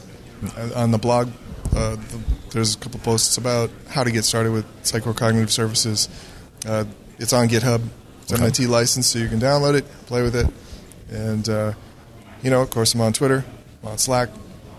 Uh, 0.58 0.70
on 0.76 0.92
the 0.92 0.98
blog, 0.98 1.30
uh, 1.74 1.96
the, 1.96 2.22
there's 2.52 2.76
a 2.76 2.78
couple 2.78 3.00
posts 3.00 3.38
about 3.38 3.70
how 3.90 4.04
to 4.04 4.12
get 4.12 4.26
started 4.26 4.52
with 4.52 4.66
Sitecore 4.84 5.16
Cognitive 5.16 5.52
Services. 5.52 6.10
Uh, 6.66 6.84
it's 7.18 7.32
on 7.32 7.48
GitHub. 7.48 7.82
It's 8.24 8.34
okay. 8.34 8.42
MIT 8.42 8.68
licensed, 8.68 9.12
so 9.12 9.20
you 9.20 9.30
can 9.30 9.40
download 9.40 9.76
it, 9.76 9.86
play 10.06 10.22
with 10.22 10.36
it, 10.36 10.48
and 11.10 11.48
you 12.44 12.50
know, 12.50 12.62
of 12.62 12.70
course, 12.70 12.94
I'm 12.94 13.02
on 13.02 13.14
Twitter 13.14 13.46
on 13.84 13.98
Slack. 13.98 14.30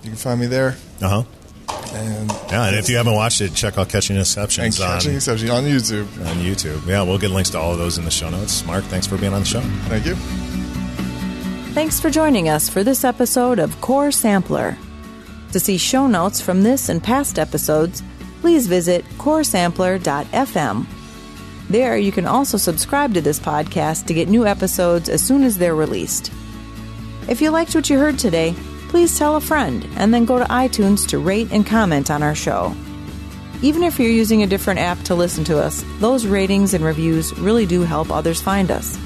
You 0.02 0.10
can 0.10 0.18
find 0.18 0.38
me 0.38 0.46
there. 0.46 0.76
Uh 1.00 1.08
huh. 1.08 1.22
And 1.94 2.30
yeah, 2.50 2.66
and 2.66 2.76
if 2.76 2.88
you 2.88 2.96
haven't 2.96 3.14
watched 3.14 3.40
it, 3.40 3.54
check 3.54 3.78
out 3.78 3.88
Catching 3.88 4.16
Exceptions 4.16 4.80
on 4.80 4.98
Catching 4.98 5.14
Exceptions 5.14 5.50
on 5.50 5.64
YouTube. 5.64 6.06
On 6.26 6.36
YouTube, 6.36 6.86
yeah, 6.86 7.02
we'll 7.02 7.18
get 7.18 7.30
links 7.30 7.50
to 7.50 7.58
all 7.58 7.72
of 7.72 7.78
those 7.78 7.98
in 7.98 8.04
the 8.04 8.10
show 8.10 8.30
notes. 8.30 8.64
Mark, 8.66 8.84
thanks 8.84 9.06
for 9.06 9.16
being 9.16 9.32
on 9.32 9.40
the 9.40 9.46
show. 9.46 9.60
Thank 9.60 10.06
you. 10.06 10.16
Thanks 11.74 12.00
for 12.00 12.10
joining 12.10 12.48
us 12.48 12.68
for 12.68 12.84
this 12.84 13.04
episode 13.04 13.58
of 13.58 13.80
Core 13.80 14.10
Sampler. 14.10 14.76
To 15.52 15.60
see 15.60 15.76
show 15.78 16.06
notes 16.06 16.40
from 16.40 16.62
this 16.62 16.88
and 16.88 17.02
past 17.02 17.38
episodes, 17.38 18.02
please 18.40 18.66
visit 18.66 19.04
coresampler.fm. 19.18 20.86
There, 21.68 21.96
you 21.96 22.12
can 22.12 22.26
also 22.26 22.58
subscribe 22.58 23.14
to 23.14 23.20
this 23.20 23.40
podcast 23.40 24.06
to 24.06 24.14
get 24.14 24.28
new 24.28 24.46
episodes 24.46 25.08
as 25.08 25.22
soon 25.22 25.44
as 25.44 25.56
they're 25.56 25.74
released. 25.74 26.30
If 27.28 27.40
you 27.40 27.50
liked 27.50 27.74
what 27.74 27.88
you 27.88 27.98
heard 27.98 28.18
today, 28.18 28.54
please 28.94 29.18
tell 29.18 29.34
a 29.34 29.40
friend 29.40 29.84
and 29.96 30.14
then 30.14 30.24
go 30.24 30.38
to 30.38 30.44
iTunes 30.44 31.04
to 31.04 31.18
rate 31.18 31.48
and 31.50 31.66
comment 31.66 32.12
on 32.12 32.22
our 32.22 32.32
show. 32.32 32.72
Even 33.60 33.82
if 33.82 33.98
you're 33.98 34.08
using 34.08 34.44
a 34.44 34.46
different 34.46 34.78
app 34.78 34.96
to 35.02 35.16
listen 35.16 35.42
to 35.42 35.58
us, 35.58 35.84
those 35.98 36.28
ratings 36.28 36.74
and 36.74 36.84
reviews 36.84 37.36
really 37.36 37.66
do 37.66 37.82
help 37.82 38.12
others 38.12 38.40
find 38.40 38.70
us. 38.70 38.96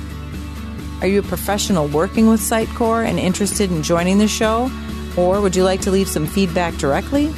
Are 1.01 1.07
you 1.07 1.21
a 1.21 1.23
professional 1.23 1.89
working 1.89 2.29
with 2.29 2.39
Sitecore 2.39 3.07
and 3.07 3.19
interested 3.19 3.71
in 3.71 3.83
joining 3.83 4.19
the 4.19 4.29
show? 4.29 4.71
Or 5.17 5.41
would 5.41 5.57
you 5.57 5.65
like 5.65 5.81
to 5.81 5.91
leave 5.91 6.09
some 6.11 6.27
feedback 6.27 6.75
directly? 6.75 7.33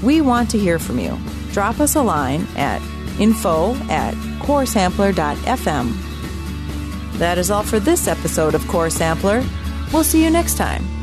We 0.00 0.20
want 0.20 0.52
to 0.52 0.58
hear 0.60 0.78
from 0.78 1.00
you. 1.00 1.18
Drop 1.50 1.80
us 1.80 1.96
a 1.96 2.02
line 2.02 2.46
at 2.54 2.80
info 3.18 3.74
at 3.90 4.14
coresampler.fm. 4.38 5.92
That 7.18 7.36
is 7.36 7.50
all 7.50 7.64
for 7.64 7.80
this 7.80 8.06
episode 8.06 8.54
of 8.54 8.64
Core 8.68 8.90
Sampler. 8.90 9.44
We'll 9.92 10.04
see 10.04 10.22
you 10.22 10.30
next 10.30 10.56
time. 10.56 10.93